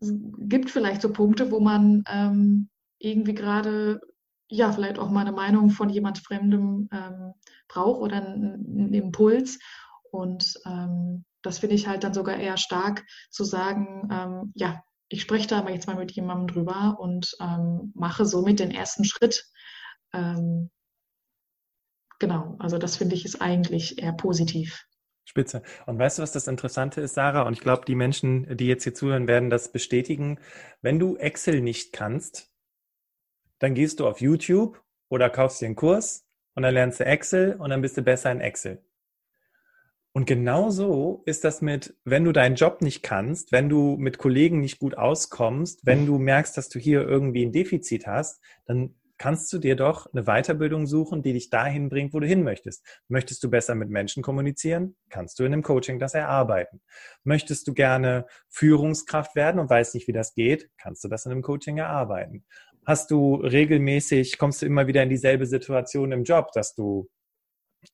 gibt 0.00 0.70
vielleicht 0.70 1.00
so 1.00 1.12
Punkte, 1.12 1.50
wo 1.50 1.60
man 1.60 2.04
ähm, 2.08 2.68
irgendwie 2.98 3.34
gerade 3.34 4.00
ja, 4.48 4.70
vielleicht 4.70 4.98
auch 4.98 5.10
mal 5.10 5.22
eine 5.22 5.32
Meinung 5.32 5.70
von 5.70 5.88
jemand 5.88 6.18
Fremdem 6.18 6.88
ähm, 6.92 7.32
braucht 7.66 8.00
oder 8.00 8.16
einen, 8.16 8.66
einen 8.66 8.94
Impuls. 8.94 9.58
Und 10.10 10.54
ähm, 10.66 11.24
das 11.42 11.58
finde 11.58 11.74
ich 11.74 11.88
halt 11.88 12.04
dann 12.04 12.14
sogar 12.14 12.36
eher 12.36 12.58
stark 12.58 13.04
zu 13.30 13.42
sagen, 13.44 14.50
ja, 14.54 14.82
ich 15.08 15.22
spreche 15.22 15.48
da 15.48 15.58
aber 15.58 15.70
jetzt 15.70 15.86
mal 15.86 15.96
mit 15.96 16.12
jemandem 16.12 16.48
drüber 16.48 16.96
und 16.98 17.36
ähm, 17.40 17.92
mache 17.94 18.24
somit 18.24 18.60
den 18.60 18.70
ersten 18.70 19.04
Schritt. 19.04 19.46
Ähm, 20.12 20.70
genau, 22.18 22.56
also 22.58 22.78
das 22.78 22.96
finde 22.96 23.14
ich 23.14 23.24
ist 23.24 23.40
eigentlich 23.40 23.98
eher 23.98 24.12
positiv. 24.12 24.86
Spitze. 25.26 25.62
Und 25.86 25.98
weißt 25.98 26.18
du, 26.18 26.22
was 26.22 26.32
das 26.32 26.48
Interessante 26.48 27.00
ist, 27.00 27.14
Sarah? 27.14 27.42
Und 27.42 27.54
ich 27.54 27.60
glaube, 27.60 27.84
die 27.86 27.94
Menschen, 27.94 28.56
die 28.56 28.66
jetzt 28.66 28.84
hier 28.84 28.94
zuhören, 28.94 29.26
werden 29.26 29.50
das 29.50 29.72
bestätigen. 29.72 30.38
Wenn 30.82 30.98
du 30.98 31.16
Excel 31.16 31.60
nicht 31.60 31.92
kannst, 31.92 32.52
dann 33.58 33.74
gehst 33.74 34.00
du 34.00 34.06
auf 34.06 34.20
YouTube 34.20 34.82
oder 35.08 35.30
kaufst 35.30 35.60
dir 35.60 35.66
einen 35.66 35.76
Kurs 35.76 36.26
und 36.54 36.62
dann 36.62 36.74
lernst 36.74 37.00
du 37.00 37.06
Excel 37.06 37.54
und 37.54 37.70
dann 37.70 37.80
bist 37.80 37.96
du 37.96 38.02
besser 38.02 38.30
in 38.30 38.40
Excel. 38.40 38.84
Und 40.16 40.26
genauso 40.26 41.22
ist 41.26 41.42
das 41.42 41.60
mit, 41.60 41.96
wenn 42.04 42.24
du 42.24 42.30
deinen 42.30 42.54
Job 42.54 42.82
nicht 42.82 43.02
kannst, 43.02 43.50
wenn 43.50 43.68
du 43.68 43.96
mit 43.98 44.18
Kollegen 44.18 44.60
nicht 44.60 44.78
gut 44.78 44.96
auskommst, 44.96 45.84
wenn 45.84 46.06
du 46.06 46.18
merkst, 46.18 46.56
dass 46.56 46.68
du 46.68 46.78
hier 46.78 47.02
irgendwie 47.02 47.44
ein 47.44 47.50
Defizit 47.50 48.06
hast, 48.06 48.40
dann 48.64 48.94
kannst 49.18 49.52
du 49.52 49.58
dir 49.58 49.74
doch 49.74 50.06
eine 50.12 50.24
Weiterbildung 50.24 50.86
suchen, 50.86 51.22
die 51.22 51.32
dich 51.32 51.50
dahin 51.50 51.88
bringt, 51.88 52.14
wo 52.14 52.20
du 52.20 52.26
hin 52.28 52.44
möchtest. 52.44 52.86
Möchtest 53.08 53.42
du 53.42 53.50
besser 53.50 53.74
mit 53.74 53.90
Menschen 53.90 54.22
kommunizieren? 54.22 54.96
Kannst 55.08 55.38
du 55.38 55.44
in 55.44 55.52
einem 55.52 55.62
Coaching 55.62 55.98
das 55.98 56.14
erarbeiten. 56.14 56.80
Möchtest 57.24 57.66
du 57.66 57.74
gerne 57.74 58.26
Führungskraft 58.48 59.34
werden 59.34 59.58
und 59.58 59.68
weißt 59.68 59.94
nicht, 59.94 60.06
wie 60.06 60.12
das 60.12 60.34
geht? 60.34 60.70
Kannst 60.78 61.02
du 61.02 61.08
das 61.08 61.26
in 61.26 61.32
einem 61.32 61.42
Coaching 61.42 61.78
erarbeiten 61.78 62.44
hast 62.86 63.10
du 63.10 63.36
regelmäßig, 63.36 64.38
kommst 64.38 64.62
du 64.62 64.66
immer 64.66 64.86
wieder 64.86 65.02
in 65.02 65.08
dieselbe 65.08 65.46
Situation 65.46 66.12
im 66.12 66.24
Job, 66.24 66.52
dass 66.52 66.74
du, 66.74 67.08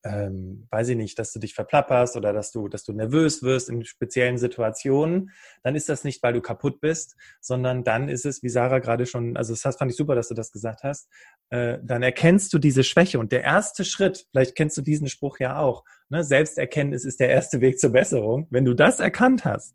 ähm, 0.05 0.66
weiß 0.70 0.88
ich 0.90 0.96
nicht, 0.96 1.18
dass 1.18 1.33
du 1.33 1.38
dich 1.38 1.55
verplapperst 1.55 2.16
oder 2.16 2.33
dass 2.33 2.53
du, 2.53 2.68
dass 2.68 2.85
du 2.85 2.92
nervös 2.92 3.42
wirst 3.42 3.68
in 3.68 3.85
speziellen 3.85 4.38
Situationen, 4.38 5.31
dann 5.62 5.74
ist 5.74 5.88
das 5.88 6.05
nicht, 6.05 6.22
weil 6.22 6.33
du 6.33 6.40
kaputt 6.40 6.81
bist, 6.81 7.16
sondern 7.40 7.85
dann 7.85 8.09
ist 8.09 8.26
es, 8.26 8.42
wie 8.42 8.48
Sarah 8.48 8.79
gerade 8.79 9.07
schon, 9.07 9.37
also 9.37 9.55
das 9.55 9.76
fand 9.76 9.90
ich 9.90 9.96
super, 9.96 10.14
dass 10.14 10.29
du 10.29 10.35
das 10.35 10.53
gesagt 10.53 10.83
hast, 10.83 11.09
äh, 11.50 11.79
dann 11.83 12.03
erkennst 12.03 12.53
du 12.53 12.59
diese 12.59 12.85
Schwäche 12.85 13.18
und 13.18 13.33
der 13.33 13.42
erste 13.42 13.85
Schritt, 13.85 14.26
vielleicht 14.31 14.57
kennst 14.57 14.76
du 14.76 14.83
diesen 14.83 15.09
Spruch 15.09 15.38
ja 15.38 15.59
auch, 15.59 15.85
ne, 16.09 16.24
Selbsterkenntnis 16.24 17.05
ist 17.05 17.20
der 17.20 17.31
erste 17.31 17.61
Weg 17.61 17.79
zur 17.79 17.90
Besserung. 17.90 18.46
Wenn 18.50 18.64
du 18.64 18.74
das 18.74 19.00
erkannt 19.00 19.44
hast, 19.44 19.74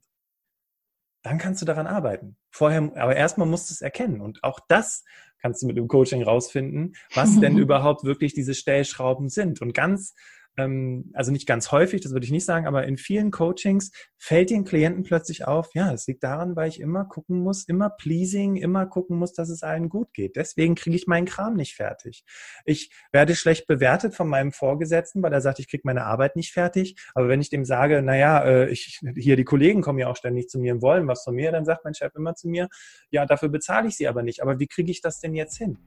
dann 1.24 1.40
kannst 1.40 1.62
du 1.62 1.66
daran 1.66 1.88
arbeiten. 1.88 2.38
Vorher, 2.52 2.92
aber 2.96 3.16
erstmal 3.16 3.48
musst 3.48 3.70
du 3.70 3.74
es 3.74 3.82
erkennen. 3.82 4.22
Und 4.22 4.44
auch 4.44 4.60
das 4.68 5.04
kannst 5.46 5.62
du 5.62 5.68
mit 5.68 5.78
dem 5.78 5.88
Coaching 5.88 6.24
rausfinden, 6.24 6.96
was 7.14 7.40
denn 7.40 7.60
überhaupt 7.60 8.04
wirklich 8.04 8.34
diese 8.34 8.56
Stellschrauben 8.56 9.30
sind. 9.30 9.62
Und 9.62 9.76
ganz 9.76 10.16
ähm, 10.58 11.12
also 11.14 11.32
nicht 11.32 11.48
ganz 11.48 11.72
häufig, 11.72 12.02
das 12.02 12.14
würde 12.14 12.26
ich 12.26 12.32
nicht 12.32 12.46
sagen, 12.46 12.68
aber 12.68 12.86
in 12.86 12.98
vielen 12.98 13.32
Coachings 13.32 13.92
fällt 14.18 14.50
den 14.50 14.64
Klienten 14.64 15.04
plötzlich 15.04 15.46
auf, 15.48 15.70
ja, 15.74 15.92
es 15.94 16.08
liegt 16.08 16.24
daran, 16.24 16.56
weil 16.56 16.70
ich 16.70 16.80
immer 16.80 17.06
gucken 17.06 17.40
muss, 17.40 17.66
immer 17.68 17.90
pleasing, 17.90 18.56
immer 18.56 18.86
gucken 18.86 19.18
muss, 19.18 19.34
dass 19.34 19.50
es 19.50 19.64
allen 19.64 19.90
gut 19.90 20.14
geht. 20.14 20.36
Deswegen 20.36 20.76
kriege 20.76 20.96
ich 20.96 21.08
meinen 21.08 21.26
Kram 21.26 21.56
nicht 21.56 21.76
fertig. 21.76 22.24
Ich 22.66 22.92
werde 23.12 23.36
schlecht 23.36 23.68
bewertet 23.68 24.16
von 24.16 24.28
meinem 24.28 24.52
Vorgesetzten, 24.52 25.22
weil 25.22 25.34
er 25.34 25.42
sagt, 25.42 25.60
ich 25.60 25.70
kriege 25.70 25.84
meine 25.86 26.06
Arbeit 26.06 26.36
nicht 26.36 26.54
fertig. 26.54 26.96
Aber 27.14 27.28
wenn 27.28 27.42
ich 27.42 27.50
dem 27.50 27.66
sage, 27.66 28.02
naja, 28.02 28.44
äh, 28.44 28.70
ich, 28.70 29.00
hier 29.16 29.36
die 29.36 29.44
Kollegen 29.44 29.82
kommen 29.82 30.00
ja 30.00 30.08
auch 30.08 30.18
ständig 30.18 30.50
zu 30.50 30.60
mir 30.60 30.74
und 30.74 30.82
wollen 30.82 31.08
was 31.08 31.24
von 31.24 31.36
mir, 31.36 31.52
dann 31.52 31.66
sagt 31.66 31.84
mein 31.84 31.94
Chef 31.94 32.14
immer 32.16 32.36
zu 32.36 32.48
mir, 32.48 32.70
ja, 33.12 33.26
dafür 33.26 33.50
bezahle 33.50 33.88
ich 33.88 33.98
sie 33.98 34.08
aber 34.08 34.24
nicht. 34.24 34.42
Aber 34.42 34.60
wie 34.60 34.68
kriege 34.68 34.92
ich 34.92 35.02
das 35.02 35.20
denn 35.20 35.36
jetzt 35.36 35.58
hin? 35.58 35.78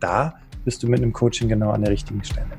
Da 0.00 0.40
bist 0.64 0.82
du 0.82 0.88
mit 0.88 1.00
einem 1.00 1.12
Coaching 1.12 1.48
genau 1.48 1.70
an 1.70 1.82
der 1.82 1.92
richtigen 1.92 2.24
Stelle. 2.24 2.50